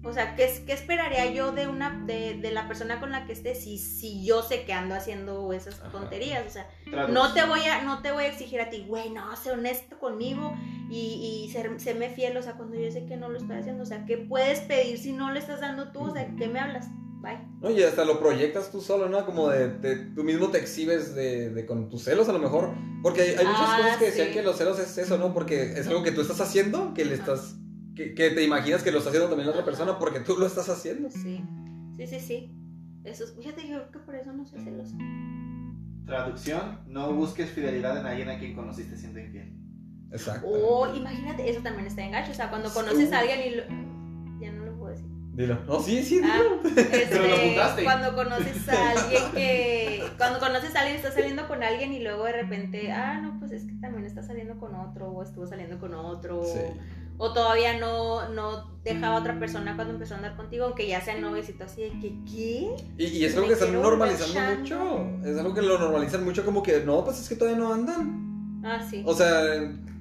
[0.05, 3.25] O sea, ¿qué, es- qué esperaría yo de una de, de la persona con la
[3.25, 5.91] que esté si, si yo sé que ando haciendo esas Ajá.
[5.91, 6.45] tonterías?
[6.45, 6.67] O sea,
[7.09, 9.97] no te voy a no te voy a exigir a ti, güey, no, sé honesto
[9.99, 10.53] conmigo
[10.89, 13.83] y, y ser, serme fiel, o sea, cuando yo sé que no lo estoy haciendo,
[13.83, 16.01] o sea, ¿qué puedes pedir si no lo estás dando tú?
[16.01, 16.87] O sea, ¿qué me hablas?
[17.21, 17.39] Bye.
[17.61, 19.25] No, y hasta lo proyectas tú solo, ¿no?
[19.25, 22.73] Como de, de- tú mismo te exhibes de, de con tus celos a lo mejor.
[23.01, 25.33] Porque hay, hay muchas Ah, cosas que decían que los celos es eso, ¿no?
[25.33, 27.55] Porque es algo que tú estás haciendo, que le estás...
[27.95, 30.45] Que, que te imaginas que lo está haciendo también la otra persona porque tú lo
[30.47, 31.09] estás haciendo.
[31.11, 31.43] Sí,
[31.95, 32.51] sí, sí, sí.
[33.03, 34.95] Eso es, fíjate, yo creo que por eso no soy celosa.
[36.05, 39.53] Traducción, no busques fidelidad en alguien a quien conociste siendo infiel.
[40.11, 40.47] Exacto.
[40.47, 43.63] O imagínate, eso también está en gacho, o sea, cuando conoces a alguien y lo...
[44.41, 45.07] Ya no lo puedo decir.
[45.33, 45.57] Dilo.
[45.65, 46.61] No, sí, sí, Ah, dilo.
[46.69, 47.83] este, Pero lo apuntaste.
[47.83, 52.25] cuando conoces a alguien que cuando conoces a alguien estás saliendo con alguien y luego
[52.25, 55.79] de repente ah no pues es que también está saliendo con otro o estuvo saliendo
[55.79, 56.59] con otro Sí.
[57.17, 60.99] O todavía no no dejaba a otra persona cuando empezó a andar contigo aunque ya
[60.99, 65.07] y todo así de que qué Y, y es algo que están normalizando mucho.
[65.23, 68.61] Es algo que lo normalizan mucho como que, no, pues es que todavía no andan.
[68.65, 69.41] ah sí O sea,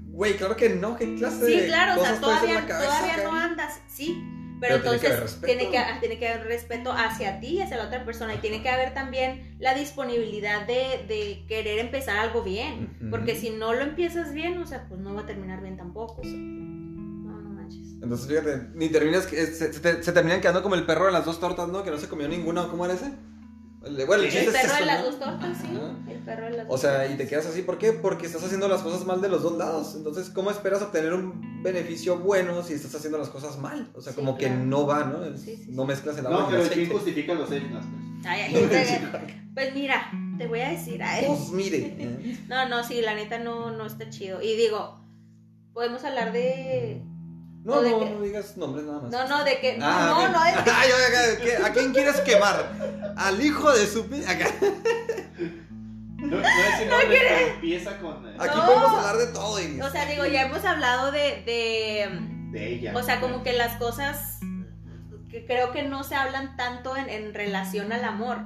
[0.08, 0.96] güey, claro que no.
[0.96, 3.80] ¿Qué clase sí de claro o sea cosas traes en todavía cabeza, todavía no andas
[3.88, 4.28] sí
[4.60, 5.46] Pero pero, tiene que haber entonces respeto.
[5.46, 8.38] tiene que, ah, tiene que haber respeto hacia ti y hacia la otra persona y
[8.38, 12.96] tiene que haber también la disponibilidad de, de querer empezar algo bien.
[13.10, 16.22] Porque si no lo empiezas bien, o sea, pues no va a terminar bien tampoco.
[16.22, 16.71] Manches.
[18.02, 21.12] Entonces, fíjate, ni terminas, que- se, se te- se terminan quedando como el perro de
[21.12, 21.82] las dos tortas, ¿no?
[21.84, 23.12] Que no se comió ninguna, ¿cómo era ese?
[23.86, 25.04] El- Bueno, el Sí, chiste El es perro eso, de las ¿no?
[25.06, 25.66] dos tortas, sí.
[25.76, 26.10] Ajá.
[26.12, 27.10] El perro de las O dos sea, tortas.
[27.12, 27.92] y te quedas así, ¿por qué?
[27.92, 29.94] Porque estás haciendo las cosas mal de los dos lados.
[29.96, 33.90] Entonces, ¿cómo esperas obtener un beneficio bueno si estás haciendo las cosas mal?
[33.94, 35.24] O sea, Sí, como que no va, ¿no?
[35.38, 35.70] Sí, sí, sí.
[35.72, 37.70] No mezclas el agua No, pero el justifica los hechos.
[37.70, 38.26] Pues.
[38.26, 41.02] Ay, ay, ay, pues mira, te voy a decir.
[41.02, 41.24] ay.
[41.26, 41.78] Pues mire.
[41.98, 42.38] ¿eh?
[42.48, 44.40] No, no, sí, la neta no, no está chido.
[44.42, 45.00] Y digo,
[45.72, 47.02] podemos hablar de.
[47.64, 49.10] No, ¿O de no, no digas nombres nada más.
[49.12, 49.78] No, no, de que.
[49.78, 50.70] No, Ah, no, no, que.
[50.70, 51.56] Ay, ay, ay, ¿qué?
[51.64, 52.72] ¿A quién quieres quemar?
[53.16, 54.06] ¿Al hijo de su...
[54.08, 54.46] pi- Acá.
[56.18, 58.28] No, no es no, pero empieza con.
[58.28, 58.66] eh, Aquí No.
[58.66, 59.60] podemos hablar de todo.
[59.60, 61.42] y- O sea, digo, ya hemos hablado de.
[61.44, 62.08] de
[62.52, 62.92] de ella.
[62.96, 64.38] O sea, como que las cosas
[65.30, 68.38] que creo que no se hablan tanto en, en relación al amor.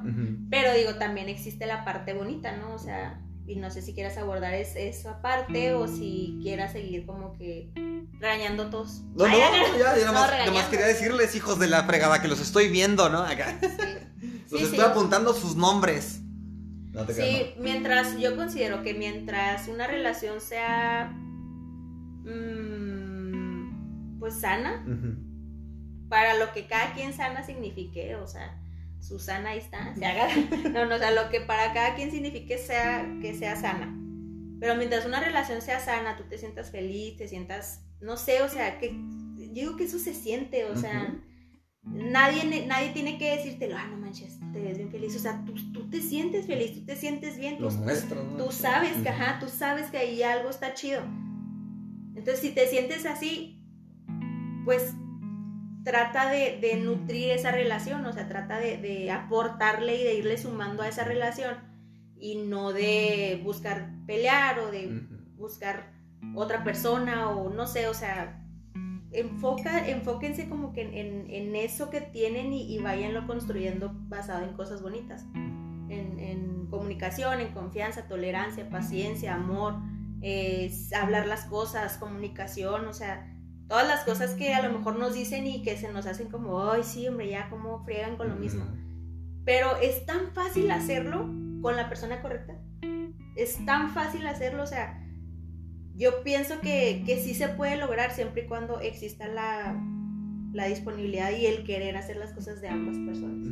[0.50, 2.72] Pero digo, también existe la parte bonita, ¿no?
[2.74, 7.06] O sea, y no sé si quieras abordar es, esa parte o si quieras seguir
[7.06, 7.70] como que
[8.18, 9.02] regañando todos.
[9.14, 12.20] No, no, Ay, no, ya, ya no, nomás, nomás quería decirles, hijos de la fregada,
[12.20, 13.18] que los estoy viendo, ¿no?
[13.20, 13.58] Acá.
[13.60, 13.68] Sí,
[14.50, 14.84] Los Sí, estoy sí.
[14.84, 16.20] apuntando sus nombres.
[16.92, 21.12] No te creas, Sí, mientras yo considero que mientras una relación sea
[22.24, 24.84] mm, pues sana,
[26.08, 28.58] para lo que cada quien sana signifique, o sea,
[29.00, 30.28] Susana ahí está, se haga,
[30.72, 33.92] no, no, o sea, lo que para cada quien signifique sea que sea sana.
[34.58, 38.48] Pero mientras una relación sea sana, tú te sientas feliz, te sientas, no sé, o
[38.48, 38.92] sea, que
[39.36, 41.14] yo digo que eso se siente, o sea,
[41.82, 45.54] nadie, nadie tiene que decírtelo, ah, no manches, te ves bien feliz, o sea, tú,
[45.72, 48.44] tú te sientes feliz, tú te sientes bien, tú, muestras, ¿no?
[48.44, 51.02] tú sabes que, ajá, tú sabes que ahí algo está chido.
[52.16, 53.62] Entonces, si te sientes así,
[54.64, 54.94] pues
[55.86, 60.36] trata de, de nutrir esa relación, o sea, trata de, de aportarle y de irle
[60.36, 61.54] sumando a esa relación
[62.18, 64.88] y no de buscar pelear o de
[65.36, 65.92] buscar
[66.34, 68.42] otra persona o no sé, o sea,
[69.12, 74.44] enfoca, enfóquense como que en, en- en eso que tienen y, y váyanlo construyendo basado
[74.44, 75.24] en cosas bonitas,
[75.88, 79.76] en, en comunicación, en confianza, tolerancia, paciencia, amor,
[80.20, 80.68] eh,
[81.00, 83.32] hablar las cosas, comunicación, o sea,
[83.68, 86.70] todas las cosas que a lo mejor nos dicen y que se nos hacen como,
[86.70, 88.64] ay, sí, hombre, ya como friegan con lo mismo.
[89.44, 91.28] Pero es tan fácil hacerlo
[91.62, 92.58] con la persona correcta.
[93.36, 95.02] Es tan fácil hacerlo, o sea,
[95.94, 99.80] yo pienso que, que sí se puede lograr siempre y cuando exista la,
[100.52, 103.48] la disponibilidad y el querer hacer las cosas de ambas personas.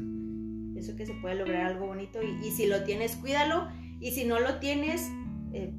[0.72, 3.68] Pienso que se puede lograr algo bonito y, y si lo tienes, cuídalo.
[4.00, 5.08] Y si no lo tienes,
[5.52, 5.72] eh,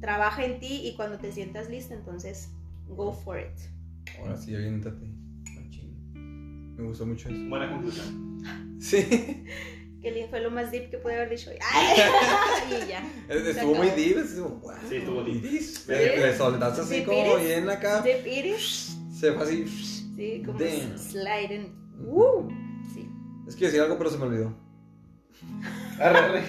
[0.00, 2.55] trabaja en ti y cuando te sientas listo, entonces
[2.88, 3.58] go for it.
[4.20, 5.06] Ahora sí, aviéntate.
[5.54, 6.74] Machín.
[6.76, 7.48] Me gustó mucho eso.
[7.48, 8.26] Buena conclusión.
[8.78, 9.44] Sí.
[10.02, 11.50] Que fue lo más deep que pude haber dicho.
[11.72, 11.96] ¡Ay!
[12.84, 13.02] y ya.
[13.28, 14.18] Estuvo muy deep.
[14.18, 14.72] estuvo, wow.
[14.88, 15.42] Sí, estuvo deep.
[15.88, 17.46] Le, le soltaste así Deep como Iris.
[17.48, 18.02] bien acá.
[18.02, 18.96] Deep Iris.
[19.18, 19.66] Se fue así.
[19.66, 20.96] Sí, como Damn.
[20.98, 21.74] sliding.
[22.06, 22.48] ¡Uh!
[22.94, 23.08] Sí.
[23.48, 24.54] Es que iba a decir algo, pero se me olvidó.
[25.98, 26.42] Arre, arre.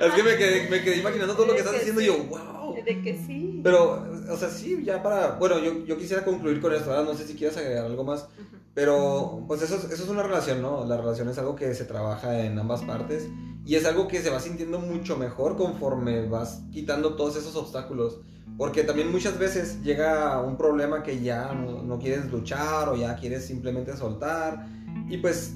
[0.00, 2.16] Es que me quedé, me quedé imaginando todo lo que Es estás diciendo y yo,
[2.24, 2.65] wow.
[2.84, 3.60] De que sí.
[3.62, 5.32] Pero, o sea, sí, ya para.
[5.38, 7.04] Bueno, yo, yo quisiera concluir con esto, ¿verdad?
[7.04, 8.22] No sé si quieres agregar algo más.
[8.24, 8.56] Ujú.
[8.74, 10.84] Pero, pues eso, es- eso es una relación, ¿no?
[10.84, 13.28] La relación es algo que se trabaja en ambas partes.
[13.64, 18.20] Y es algo que se va sintiendo mucho mejor conforme vas quitando todos esos obstáculos.
[18.58, 23.16] Porque también muchas veces llega un problema que ya no, no quieres luchar o ya
[23.16, 24.66] quieres simplemente soltar.
[25.08, 25.54] Y pues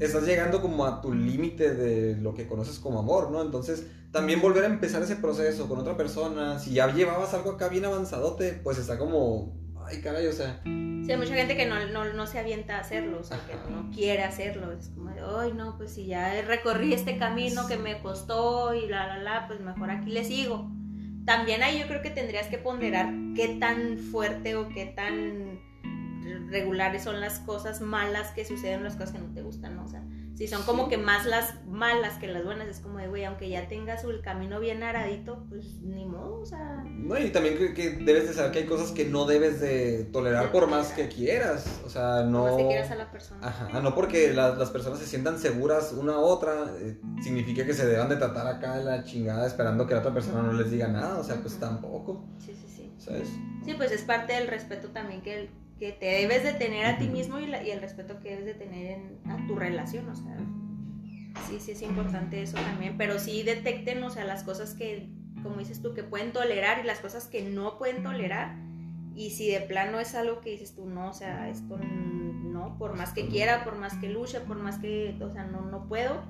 [0.00, 3.42] estás llegando como a tu límite de lo que conoces como amor, ¿no?
[3.42, 7.68] Entonces, también volver a empezar ese proceso con otra persona, si ya llevabas algo acá
[7.68, 10.60] bien avanzadote, pues está como, ay caray, o sea...
[10.64, 13.54] Sí, hay mucha gente que no, no, no se avienta a hacerlo, o sea, que
[13.70, 14.72] no quiere hacerlo.
[14.72, 18.86] Es como de, ay, no, pues si ya recorrí este camino que me costó y
[18.86, 20.70] la, la, la, pues mejor aquí le sigo.
[21.24, 25.60] También ahí yo creo que tendrías que ponderar qué tan fuerte o qué tan
[26.50, 29.79] regulares son las cosas malas que suceden, las cosas que no te gustan, ¿no?
[30.40, 33.50] Si son como que más las malas que las buenas, es como de, güey, aunque
[33.50, 36.82] ya tengas el camino bien aradito, pues ni modo, o sea...
[36.86, 40.04] No, y también que, que debes de saber que hay cosas que no debes de
[40.10, 42.30] tolerar por más que quieras, o sea, no...
[42.38, 43.46] No más que quieras a la persona.
[43.46, 47.74] Ajá, no porque la- las personas se sientan seguras una a otra, eh, significa que
[47.74, 50.70] se deban de tratar acá de la chingada esperando que la otra persona no les
[50.70, 52.90] diga nada, o sea, pues tampoco, Sí, sí, sí.
[52.96, 53.28] ¿sabes?
[53.66, 55.50] Sí, pues es parte del respeto también que, el-
[55.80, 58.44] que te debes de tener a ti mismo y, la- y el respeto que debes
[58.44, 60.36] de tener en, a tu relación, o sea,
[61.48, 65.08] sí, sí es importante eso también, pero sí detecten, o sea, las cosas que,
[65.42, 68.56] como dices tú, que pueden tolerar y las cosas que no pueden tolerar,
[69.16, 72.94] y si de plano es algo que dices tú, no, o sea, esto no, por
[72.96, 76.22] más que quiera, por más que luche, por más que, o sea, no, no puedo.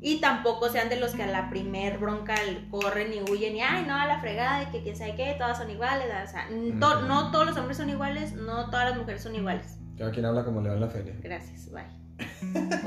[0.00, 2.34] Y tampoco sean de los que a la primer bronca
[2.70, 5.58] corren y huyen y, ay, no, a la fregada, y que quién sabe qué, todas
[5.58, 6.06] son iguales.
[6.24, 6.46] O sea,
[6.78, 9.76] to- no todos los hombres son iguales, no todas las mujeres son iguales.
[9.98, 11.14] Cada quien habla como le va en la feria.
[11.20, 11.82] Gracias, bye.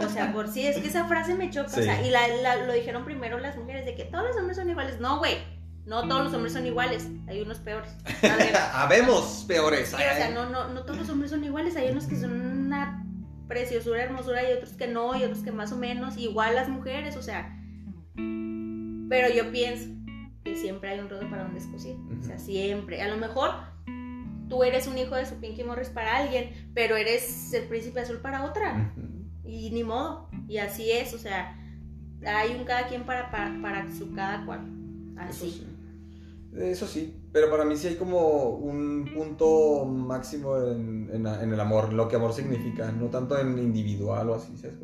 [0.06, 1.68] O sea, por sí, es que esa frase me choca.
[1.70, 1.82] Sí.
[1.82, 4.56] O sea, y la, la- lo dijeron primero las mujeres, de que todos los hombres
[4.58, 5.00] son iguales.
[5.02, 5.38] No, güey,
[5.86, 7.92] no todos los hombres son iguales, hay unos peores.
[8.74, 9.90] Habemos peores.
[9.90, 12.32] Sí, o sea, no, no, no todos los hombres son iguales, hay unos que son
[12.68, 13.04] una
[13.52, 17.18] preciosura, hermosura y otros que no, y otros que más o menos, igual las mujeres,
[17.18, 17.62] o sea.
[18.16, 19.90] Pero yo pienso
[20.46, 23.02] que siempre hay un rodo para un descosido, o sea, siempre.
[23.02, 23.52] A lo mejor
[24.48, 28.22] tú eres un hijo de su Pinky Morris para alguien, pero eres el príncipe azul
[28.22, 28.94] para otra,
[29.44, 31.58] y ni modo, y así es, o sea,
[32.26, 34.62] hay un cada quien para, para, para su cada cual,
[35.30, 35.52] Eso así.
[35.52, 35.68] sí.
[36.58, 41.60] Eso sí, pero para mí sí hay como un punto máximo en, en, en el
[41.60, 44.76] amor, lo que amor significa, no tanto en individual o así, ¿sabes?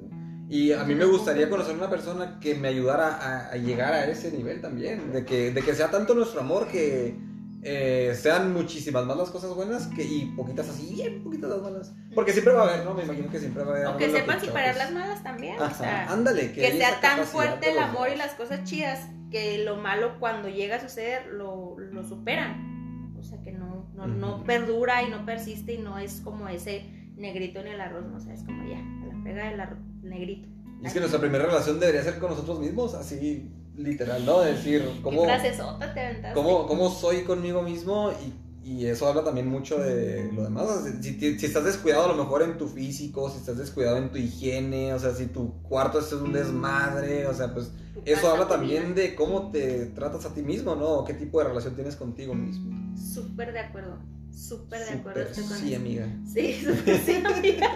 [0.49, 4.05] Y a mí me gustaría conocer una persona que me ayudara a, a llegar a
[4.05, 7.17] ese nivel también, de que, de que sea tanto nuestro amor que
[7.63, 11.93] eh, sean muchísimas más las cosas buenas que, y poquitas así, bien poquitas las malas.
[12.15, 12.93] Porque siempre va a haber, ¿no?
[12.93, 13.87] Me imagino que siempre va a haber.
[13.87, 16.11] O que sepan separar las malas también, o Ajá, sea.
[16.13, 18.99] ándale, que haya sea tan fuerte el amor y las cosas chidas
[19.31, 23.15] que lo malo cuando llega a suceder lo, lo superan.
[23.19, 26.85] O sea, que no, no, no perdura y no persiste y no es como ese
[27.15, 29.79] negrito en el arroz, no o sea, es como ya, a la pega del arroz,
[30.03, 30.47] negrito.
[30.81, 34.41] Y es que nuestra primera relación debería ser con nosotros mismos, así literal, ¿no?
[34.41, 36.33] De decir, ¿cómo, ¿Qué te aventaste?
[36.33, 38.11] cómo, cómo soy conmigo mismo?
[38.11, 40.65] Y, y eso habla también mucho de lo demás.
[40.65, 44.11] O sea, si, estás descuidado a lo mejor en tu físico, si estás descuidado en
[44.11, 47.71] tu higiene, o sea, si tu cuarto es un desmadre, o sea, pues
[48.03, 50.85] eso habla también de cómo te tratas a ti mismo, ¿no?
[50.85, 52.93] O qué tipo de relación tienes contigo mismo.
[52.97, 53.99] Súper de acuerdo,
[54.31, 55.81] súper de acuerdo Súper, estoy con sí, eso.
[55.81, 56.07] amiga.
[56.25, 56.53] Sí,
[57.05, 57.69] sí, amiga.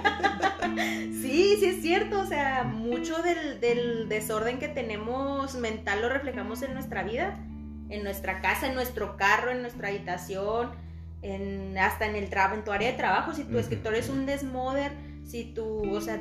[1.22, 2.20] Sí, sí es cierto.
[2.20, 7.40] O sea, mucho del, del desorden que tenemos mental lo reflejamos en nuestra vida,
[7.92, 10.70] en nuestra casa, en nuestro carro, en nuestra habitación,
[11.22, 13.34] en, hasta en el trabajo, en tu área de trabajo.
[13.34, 13.60] Si tu Ujú.
[13.60, 14.92] escritorio es un desmoder,
[15.26, 16.20] si tu, o sea,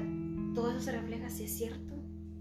[0.55, 1.95] todo eso se refleja, si es cierto,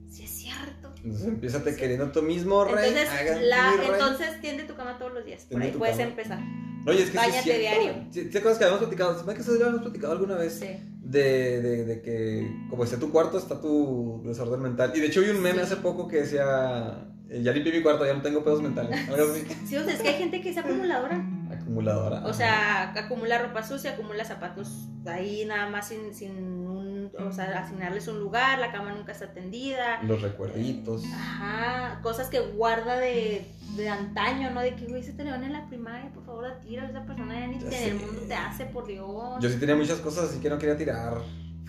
[0.10, 0.94] si es cierto.
[1.04, 2.90] Entonces empiezate queriendo tú mismo, rey.
[2.90, 3.88] Entonces, la, rey.
[3.94, 5.42] entonces tiende tu cama todos los días.
[5.44, 6.10] Por Tiende ahí tu puedes cama.
[6.10, 6.40] empezar.
[6.88, 7.94] Oye, es que sí es Báñate diario.
[8.10, 9.18] ¿Sí, ¿Te acuerdas que habíamos platicado?
[9.20, 10.60] ¿Se me hace que eso habíamos platicado alguna vez?
[10.60, 10.68] Sí.
[11.02, 14.92] de, de, de que como esté tu cuarto, está tu desorden mental.
[14.96, 18.14] Y de hecho vi un meme hace poco que decía, ya limpié mi cuarto, ya
[18.14, 19.08] no tengo pedos mentales.
[19.10, 19.76] Ahora sí.
[19.76, 21.24] O sea, es que hay gente que es acumuladora.
[21.52, 22.26] Acumuladora.
[22.26, 27.46] O sea, acumula ropa sucia, acumula zapatos ahí nada más sin, sin un, o sea,
[27.60, 30.02] asignarles un lugar, la cama nunca está tendida.
[30.04, 31.04] Los recuerditos.
[31.06, 34.62] Ajá, cosas que guarda de, de antaño, ¿no?
[34.62, 37.48] De que, güey, se te levan en la primaria, por favor, tira esa persona ya
[37.48, 39.36] ni en el mundo te hace, por Dios.
[39.40, 41.20] Yo sí tenía muchas cosas así que no quería tirar.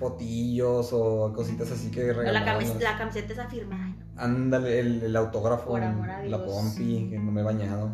[0.00, 2.60] Fotillos o cositas así que O la, regalaban.
[2.64, 3.96] camis- la camiseta esa firma.
[4.16, 5.70] Ándale, el, el autógrafo.
[5.70, 6.50] Por amor a La Dios.
[6.50, 7.92] pompi, que no me he bañado.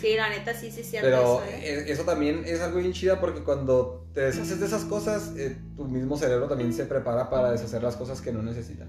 [0.00, 1.60] Sí, la neta, sí, sí cierto Pero eso, ¿eh?
[1.62, 5.58] eh, eso también es algo bien chida porque cuando te deshaces de esas cosas, eh,
[5.76, 8.86] tu mismo cerebro también se prepara para deshacer las cosas que no necesita.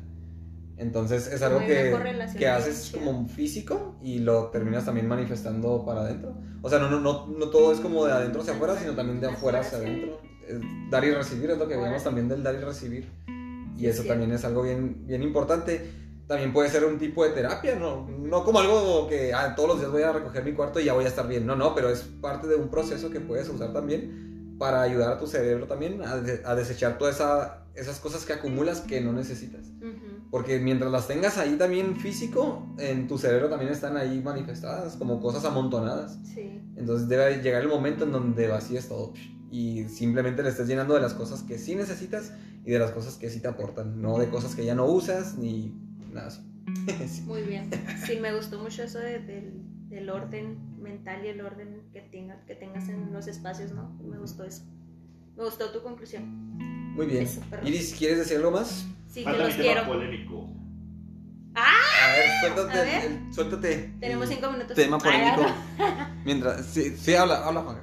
[0.78, 1.94] Entonces es algo que,
[2.38, 6.38] que haces como físico y lo terminas también manifestando para adentro.
[6.62, 9.20] O sea, no, no, no, no todo es como de adentro hacia afuera, sino también
[9.20, 10.22] de afuera hacia adentro.
[10.90, 13.08] Dar y recibir es lo que veíamos también del dar y recibir.
[13.76, 14.08] Y Sí, eso sí.
[14.08, 15.90] también es algo bien, bien importante.
[16.28, 19.80] También puede ser un tipo de terapia, no, no como algo que ah, todos los
[19.80, 21.46] días voy a recoger mi cuarto y ya voy a estar bien.
[21.48, 25.18] No, no, pero es parte de un proceso que puedes usar también para ayudar a
[25.18, 29.12] tu cerebro también a, de- a desechar todas esa- esas cosas que acumulas que no
[29.14, 29.66] necesitas.
[30.30, 35.20] Porque mientras las tengas ahí también físico, en tu cerebro también están ahí manifestadas como
[35.22, 36.20] cosas amontonadas.
[36.24, 36.62] Sí.
[36.76, 39.14] Entonces debe llegar el momento en donde vacíes todo
[39.52, 42.34] y simplemente le estés llenando de las cosas que sí necesitas
[42.66, 45.36] y de las cosas que sí te aportan, no de cosas que ya no usas
[45.38, 45.74] ni
[46.14, 46.42] nada así.
[47.08, 47.22] Sí.
[47.26, 47.70] Muy bien.
[48.06, 49.54] Sí, me gustó mucho eso de- del,
[49.90, 53.90] del orden mental y el orden que, tenga, que tengas en los espacios, ¿no?
[54.04, 54.64] Me gustó eso.
[55.36, 56.24] Me gustó tu conclusión.
[56.96, 57.24] Muy bien.
[57.24, 57.42] Eso.
[57.64, 58.86] Iris, ¿quieres decir algo más?
[59.08, 59.86] Sí, que los quiero.
[59.88, 60.48] polémico.
[61.56, 62.80] A ver, suéltate.
[62.80, 63.12] A ver.
[63.12, 63.94] el- suéltate.
[64.00, 64.76] Tenemos cinco minutos.
[64.76, 65.42] Tema polémico.
[65.80, 66.66] ah, Mientras.
[66.68, 67.78] Sí, sí, habla, habla, Juan.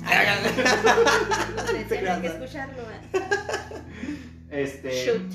[1.88, 2.82] Tienes que escucharlo.
[2.82, 3.00] ¿eh?
[4.50, 5.30] Este, Shoot.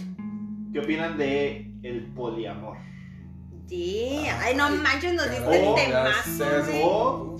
[0.73, 2.77] ¿Qué opinan de el poliamor?
[3.67, 4.25] Sí.
[4.41, 7.37] Ay, no manches, nos diste el temazo.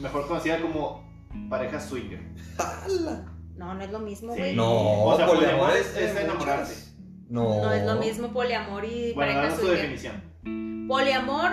[0.00, 1.04] mejor conocida como
[1.48, 2.20] pareja swinger.
[2.58, 3.26] ¡Hala!
[3.56, 4.38] No, no es lo mismo, Sí.
[4.40, 4.56] güey.
[4.56, 6.92] No, O sea, poliamor poliamor es, enamorarse.
[7.28, 7.62] No.
[7.62, 9.80] No es lo mismo poliamor y Bueno, pareja damos su swinger.
[9.82, 10.86] definición.
[10.88, 11.50] Poliamor,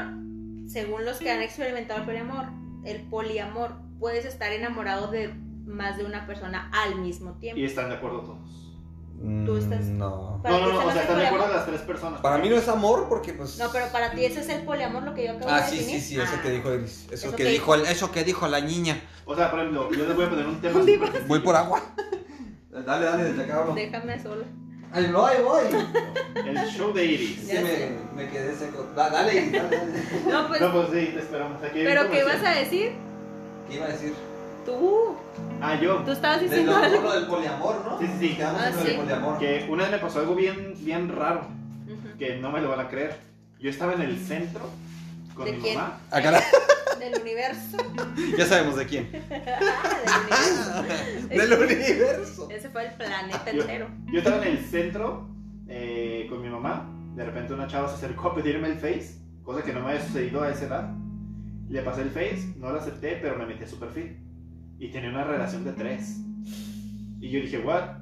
[0.69, 2.45] según los que han experimentado el poliamor,
[2.85, 5.33] el poliamor puedes estar enamorado de
[5.65, 7.59] más de una persona al mismo tiempo.
[7.59, 8.63] Y están de acuerdo todos.
[9.45, 10.39] Tú estás- Mm, No.
[10.43, 12.21] Para No, no, no, o sea, están de acuerdo las tres personas.
[12.21, 13.57] Para mí no es amor porque pues.
[13.57, 15.77] No, pero para ti ese es el poliamor lo que yo acabo Ah, de sí,
[15.77, 16.01] definir.
[16.01, 16.41] sí, sí, eso Ah.
[16.43, 17.05] que dijo Iris.
[17.05, 19.01] Eso, Eso que, que dijo, el- eso que dijo la niña.
[19.25, 21.05] O sea, por ejemplo, yo les voy a poner un tema sencillo.
[21.27, 21.81] Voy por agua.
[22.69, 23.73] Dale, dale, desde acá hablo.
[23.73, 24.45] Déjame sola.
[24.91, 25.65] Ay, no, ahí voy.
[26.45, 27.47] El show de Iris.
[27.47, 27.97] Ya sé.
[28.15, 28.87] me, me quedé seco.
[28.95, 29.93] Da- dale, Iris, dale, dale.
[30.31, 31.63] No, pues, No, pues sí, te esperamos.
[31.63, 32.91] Aquí pero ¿qué ibas a decir?
[33.69, 34.13] ¿Qué iba a decir?
[34.65, 35.15] Tú.
[35.61, 35.97] Ah, yo.
[36.03, 37.01] Tú estabas De diciendo lo, algo.
[37.03, 37.99] lo del poliamor, ¿no?
[37.99, 38.41] Sí, sí, sí.
[38.41, 38.87] Ah, sí.
[38.87, 39.37] del poliamor.
[39.39, 41.41] Que una vez me pasó algo bien, bien raro.
[41.85, 42.17] Ujú.
[42.17, 43.17] Que no me lo van a creer.
[43.59, 44.61] Yo estaba en el centro
[45.35, 45.75] con ¿De mi quién?
[45.77, 45.99] mamá.
[46.11, 46.43] Acá la-
[46.99, 47.77] Del universo.
[48.37, 49.09] ya sabemos de quién.
[50.29, 50.83] Ah,
[51.29, 51.93] del Del universo.
[51.93, 52.47] universo.
[52.51, 53.87] Ese fue el planeta Yo- entero.
[54.11, 55.27] Yo estaba en el centro
[55.67, 56.89] eh, con mi mamá.
[57.15, 60.05] De repente una chava se acercó a pedirme el face, cosa que no me había
[60.05, 60.89] sucedido a esa edad.
[61.69, 64.17] Le pasé el face, no lo acepté, pero me metí a su perfil.
[64.79, 66.19] Y tenía una relación de tres.
[67.19, 67.97] Y yo dije, what?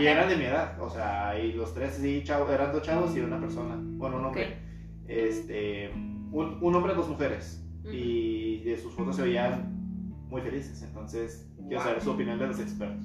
[0.00, 3.14] Y eran de mi edad, o sea, y los tres sí, chavo, eran dos chavos
[3.14, 4.56] y una persona, bueno, un hombre.
[5.06, 7.62] Este, un, un hombre, dos mujeres.
[7.92, 9.74] Y de sus fotos se veían
[10.28, 13.04] muy felices, entonces quiero saber su opinión de los expertos.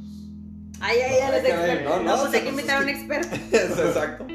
[0.79, 1.83] Ay, ay, ay, los expertos.
[1.83, 3.35] no, No, no, pues hay que invitar a un experto.
[3.51, 4.25] Exacto.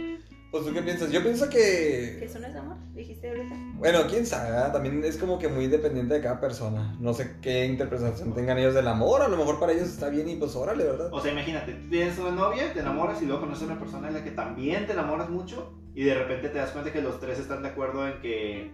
[0.54, 1.10] Pues tú qué piensas?
[1.10, 2.24] Yo pienso ¿Que que.
[2.26, 2.76] eso no es amor?
[2.94, 3.56] Dijiste ahorita.
[3.74, 4.72] Bueno, quién sabe, ¿verdad?
[4.72, 6.96] también es como que muy dependiente de cada persona.
[7.00, 9.22] No sé qué interpretación tengan ellos del amor.
[9.22, 11.08] A lo mejor para ellos está bien y pues órale, ¿verdad?
[11.12, 14.06] O sea, imagínate, tú tienes una novia, te enamoras y luego conoces a una persona
[14.06, 17.18] en la que también te enamoras mucho y de repente te das cuenta que los
[17.18, 18.70] tres están de acuerdo en que...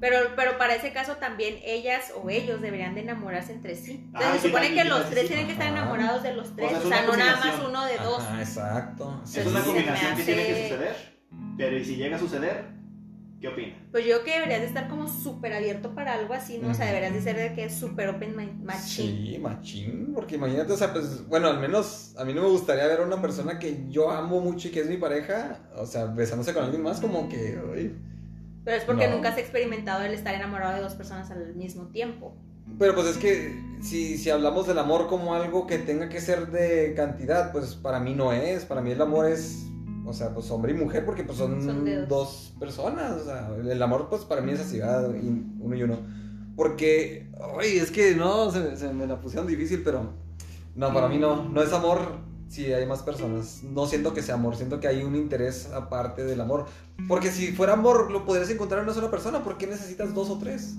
[0.00, 3.92] Pero, pero para ese caso también ellas o ellos deberían de enamorarse entre sí.
[4.04, 6.70] Entonces, Ah, se sí, supone que los tres tienen que estar enamorados de los tres.
[6.70, 8.22] sea, O es sea, una no nada más uno de dos.
[8.22, 9.20] Ajá, exacto.
[9.24, 10.96] Es Sí, una se combinación que tiene que suceder,
[11.56, 12.64] pero ¿y si llega a suceder?
[13.40, 13.74] ¿Qué opina?
[13.92, 16.70] Pues yo creo que deberías de estar como súper abierto para algo así, ¿no?
[16.70, 19.32] O sea, deberías de ser de que es súper open ma- machine.
[19.32, 22.86] Sí, machín, porque imagínate, o sea, pues, bueno, al menos a mí no me gustaría
[22.86, 26.06] ver a una persona que yo amo mucho y que es mi pareja, o sea,
[26.06, 27.94] besándose con alguien más, como que, uy.
[28.68, 29.14] Pero es porque No.
[29.14, 32.36] nunca has experimentado el estar enamorado de dos personas al mismo tiempo.
[32.78, 36.50] Pero pues es que si, si hablamos del amor como algo que tenga que ser
[36.50, 39.64] de cantidad, pues para mí no es, para mí el amor es,
[40.04, 42.54] o sea, pues hombre y mujer, porque pues son, dos.
[42.60, 45.96] personas, o sea, el amor pues para mí es así, uno y uno.
[46.54, 50.12] Porque, oye, es que no, se, se me la pusieron difícil, pero
[50.74, 53.62] no, para mí no, no es amor si hay más personas.
[53.62, 56.66] No siento que sea amor, siento que hay un interés aparte del amor.
[57.06, 60.30] Porque si fuera amor, lo podrías encontrar en una sola persona, ¿por qué necesitas dos
[60.30, 60.74] o tres?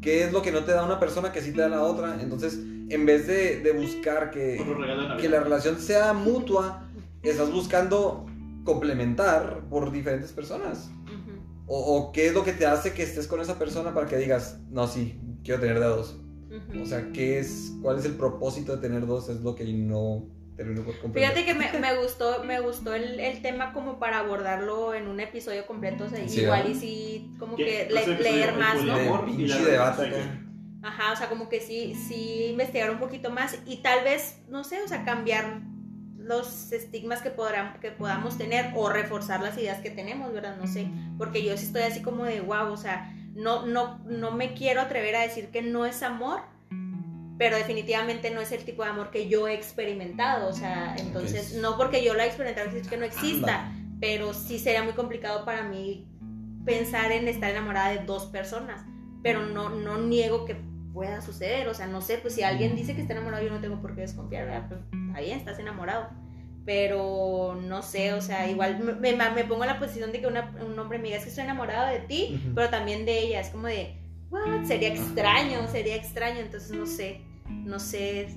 [0.00, 2.20] ¿Qué es lo que no te da una persona que sí te da la otra?
[2.20, 4.64] Entonces, en vez de, de buscar que,
[5.20, 6.88] que la relación sea mutua,
[7.22, 8.26] estás buscando
[8.64, 10.90] complementar por diferentes personas.
[11.68, 14.16] O, o qué es lo que te hace que estés con esa persona para que
[14.16, 16.20] digas, no, sí, quiero tener de dos.
[16.46, 16.82] Ujú.
[16.82, 19.28] O sea, ¿qué es, ¿cuál es el propósito de tener dos?
[19.28, 21.32] Es lo que no termino por comprender.
[21.34, 25.20] Fíjate que me, me gustó, me gustó el, el tema como para abordarlo en un
[25.20, 26.76] episodio completo, o sea, Sí, igual ¿verdad?
[26.76, 27.64] y sí, como ¿Qué?
[27.88, 29.00] que le- leer más, ¿no?
[29.00, 30.12] y la pinche debate.
[30.82, 34.62] Ajá, o sea, como que sí, sí investigar un poquito más y tal vez, no
[34.64, 35.60] sé, o sea, cambiar
[36.16, 40.56] los estigmas que, podrán, que podamos tener o reforzar las ideas que tenemos, ¿verdad?
[40.56, 40.88] No sé,
[41.18, 44.80] porque yo sí estoy así como de wow, o sea, no, no, no me quiero
[44.80, 46.40] atrever a decir que no es amor,
[47.38, 51.54] pero definitivamente no es el tipo de amor que yo he experimentado, o sea, entonces,
[51.54, 55.44] no porque yo lo he experimentado decir que no exista, pero sí sería muy complicado
[55.44, 56.06] para mí
[56.64, 58.84] pensar en estar enamorada de dos personas,
[59.22, 60.56] pero no, no niego que
[60.92, 61.68] pueda suceder.
[61.68, 63.94] O sea, no sé, pues si alguien dice que está enamorado, yo no tengo por
[63.94, 64.66] qué desconfiar, ¿verdad?
[64.68, 66.08] Pues está bien, estás enamorado.
[66.64, 70.26] Pero no sé, o sea, igual me, me- me pongo en la posición de que
[70.26, 73.40] una- un hombre me diga, es que estoy enamorado de ti, pero también de ella.
[73.40, 73.96] Es como de,
[74.30, 74.64] what?
[74.66, 76.40] Sería extraño, sería extraño.
[76.40, 78.28] Entonces no sé, no sé.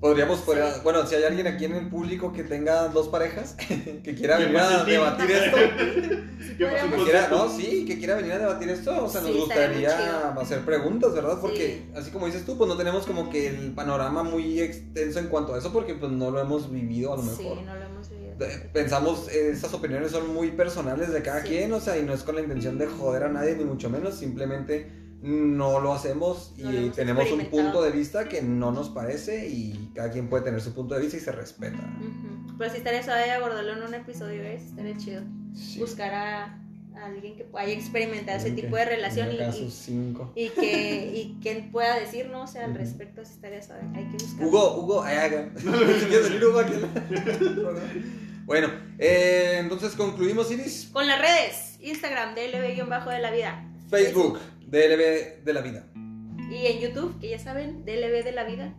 [0.00, 0.80] Podríamos, podría- Sí.
[0.82, 3.54] bueno, si hay alguien aquí en el público que tenga dos parejas,
[4.02, 8.16] que quiera venir a debatir esto, ¿Qué pasó podríamos- que quiera, no, sí, que quiera
[8.16, 11.38] venir a debatir esto, o sea, nos Sí, gustaría hacer preguntas, ¿verdad?
[11.40, 11.92] Porque, Sí.
[11.96, 15.54] así como dices tú, pues no tenemos como que el panorama muy extenso en cuanto
[15.54, 17.62] a eso, porque pues no lo hemos vivido a lo Sí, mejor.
[17.62, 18.21] no lo hemos vivido.
[18.44, 21.48] Eh, Pensamos, eh, esas opiniones son muy personales de cada Sí.
[21.48, 23.88] quien, o sea, y no es con la intención de joder a nadie, ni mucho
[23.90, 24.90] menos, simplemente
[25.22, 29.46] no lo hacemos y No lo tenemos un punto de vista que no nos parece
[29.48, 31.76] y cada quien puede tener su punto de vista y se respeta.
[32.00, 32.56] Ujú.
[32.58, 34.62] Pero sí estaría suave abordarlo en un episodio, ¿ves?
[34.64, 35.22] Estaría chido.
[35.54, 35.78] Sí.
[35.78, 36.44] Buscar a,
[36.96, 41.68] a alguien que haya experimentado ese tipo de relación y, y- y que, y que
[41.70, 43.82] pueda decir, no sé, al respecto, sí estaría suave.
[43.94, 44.44] Hay que buscar.
[44.46, 45.54] Hugo, Hugo, quieres
[46.30, 46.62] venir, Hugo,
[48.44, 48.68] Bueno,
[48.98, 50.90] eh, entonces concluimos, Iris.
[50.92, 53.64] Con las redes, Instagram, DLB-bajo de la vida.
[53.90, 55.84] Facebook, DLB de la vida.
[56.50, 58.74] Y en YouTube, que ya saben, DLB de la vida.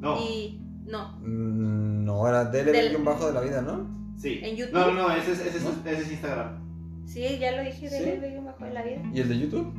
[0.00, 3.88] No, Y no, Mm, No, era DLB Del- bajo de la vida, ¿no?
[4.20, 4.40] sí.
[4.42, 4.74] en YouTube.
[4.74, 7.04] No, no, no, ese es, ese es, ese es Instagram.
[7.06, 7.96] sí, ya lo dije, ¿Sí?
[8.04, 9.02] DLB-bajo de la vida.
[9.12, 9.72] ¿Y el de YouTube?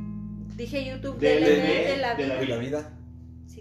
[0.56, 2.36] Dije YouTube, DLB DLB de la de la vida.
[2.40, 2.92] De la vida.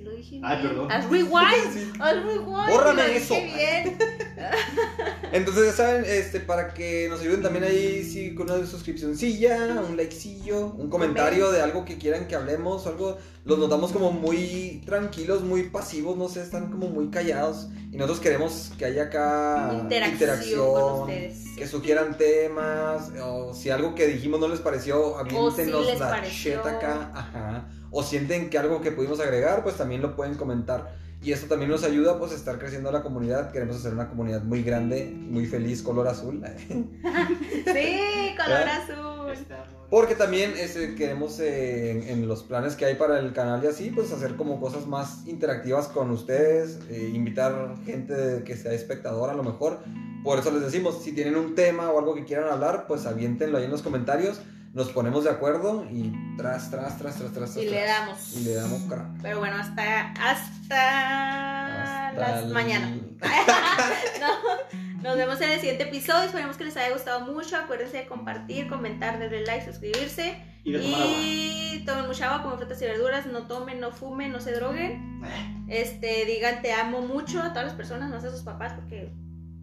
[0.05, 0.69] Lo dije Ay, bien.
[0.69, 0.91] perdón.
[0.91, 1.73] Haz rewind.
[1.73, 1.91] Sí.
[1.99, 2.69] Haz rewind.
[2.69, 3.33] Bórrame eso.
[3.33, 3.97] bien.
[5.31, 9.97] Entonces, ya saben, este, para que nos ayuden también ahí, sí, con una suscripcióncilla, un
[9.97, 15.41] likecillo, un comentario de algo que quieran que hablemos, algo, los notamos como muy tranquilos,
[15.41, 17.67] muy pasivos, no sé, están como muy callados.
[17.91, 21.45] Y nosotros queremos que haya acá Interacción con ustedes.
[21.57, 26.51] que sugieran temas, o si algo que dijimos no les pareció, aviéntenos les la pareció.
[26.57, 27.65] shit acá, ajá.
[27.97, 30.97] O sienten que algo que pudimos agregar, pues también lo pueden comentar.
[31.23, 33.53] Y esto también nos ayuda pues a estar creciendo la comunidad.
[33.53, 36.43] Queremos hacer una comunidad muy grande, muy feliz, color azul.
[36.67, 38.81] Sí, color ¿Verdad?
[38.83, 39.47] azul.
[39.89, 43.67] Porque también este, queremos eh, en, en los planes que hay para el canal y
[43.67, 49.31] así, pues hacer como cosas más interactivas con ustedes, eh, invitar gente que sea espectadora
[49.31, 49.79] a lo mejor.
[50.21, 53.57] Por eso les decimos, si tienen un tema o algo que quieran hablar, pues aviéntenlo
[53.57, 54.41] ahí en los comentarios.
[54.75, 57.57] Nos ponemos de acuerdo y tras, tras, tras, tras, tras.
[57.57, 58.33] Y tras, le damos.
[58.37, 59.07] Y le damos crack.
[59.21, 62.93] Pero bueno, hasta, hasta, Hasta las el- mañana.
[64.19, 66.23] No, nos vemos en el siguiente episodio.
[66.23, 67.55] Esperemos que les haya gustado mucho.
[67.57, 70.35] Acuérdense de compartir, comentar, darle like, suscribirse.
[70.63, 71.15] Y de tomar agua.
[71.21, 73.25] Y tomen mucha agua, comen frutas y verduras.
[73.27, 75.21] No tomen, no fumen, no se droguen.
[75.23, 79.13] Eh, Este, digan te amo mucho a todas las personas, no a sus papás, porque,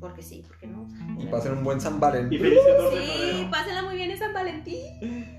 [0.03, 0.87] porque sí, porque no.
[1.19, 2.41] Y pasen un buen San Y Valentín.
[2.41, 5.39] feliz 14 de Sí, pásenla muy bien en San Valentín.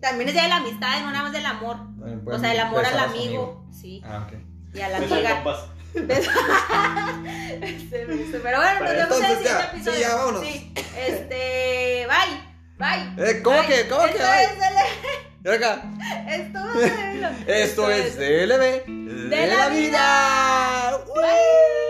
[0.00, 1.76] También es día de la amistad, no nada más del amor.
[2.24, 3.66] O sea, el amor al amigo.
[3.70, 4.00] Sí.
[4.06, 4.38] Ah, ok.
[4.74, 5.44] Y a la amiga.
[7.60, 8.06] Este.
[8.06, 9.92] Pero bueno, nos vemos en el siguiente episodio.
[9.96, 10.42] sí, ya, vámonos.
[10.46, 10.72] Sí.
[10.96, 12.38] Este, bye.
[12.78, 13.28] Bye.
[13.30, 13.66] Eh, ¿Cómo Bye.
[13.66, 13.88] que?
[13.88, 14.10] ¿Cómo que?
[14.12, 14.44] Esto Bye.
[14.44, 14.50] es
[15.44, 15.82] Y acá.
[16.28, 18.86] el- Esto es el- Esto es DLB
[19.30, 19.70] de la vida.
[19.70, 20.98] vida.
[21.14, 21.89] Bye.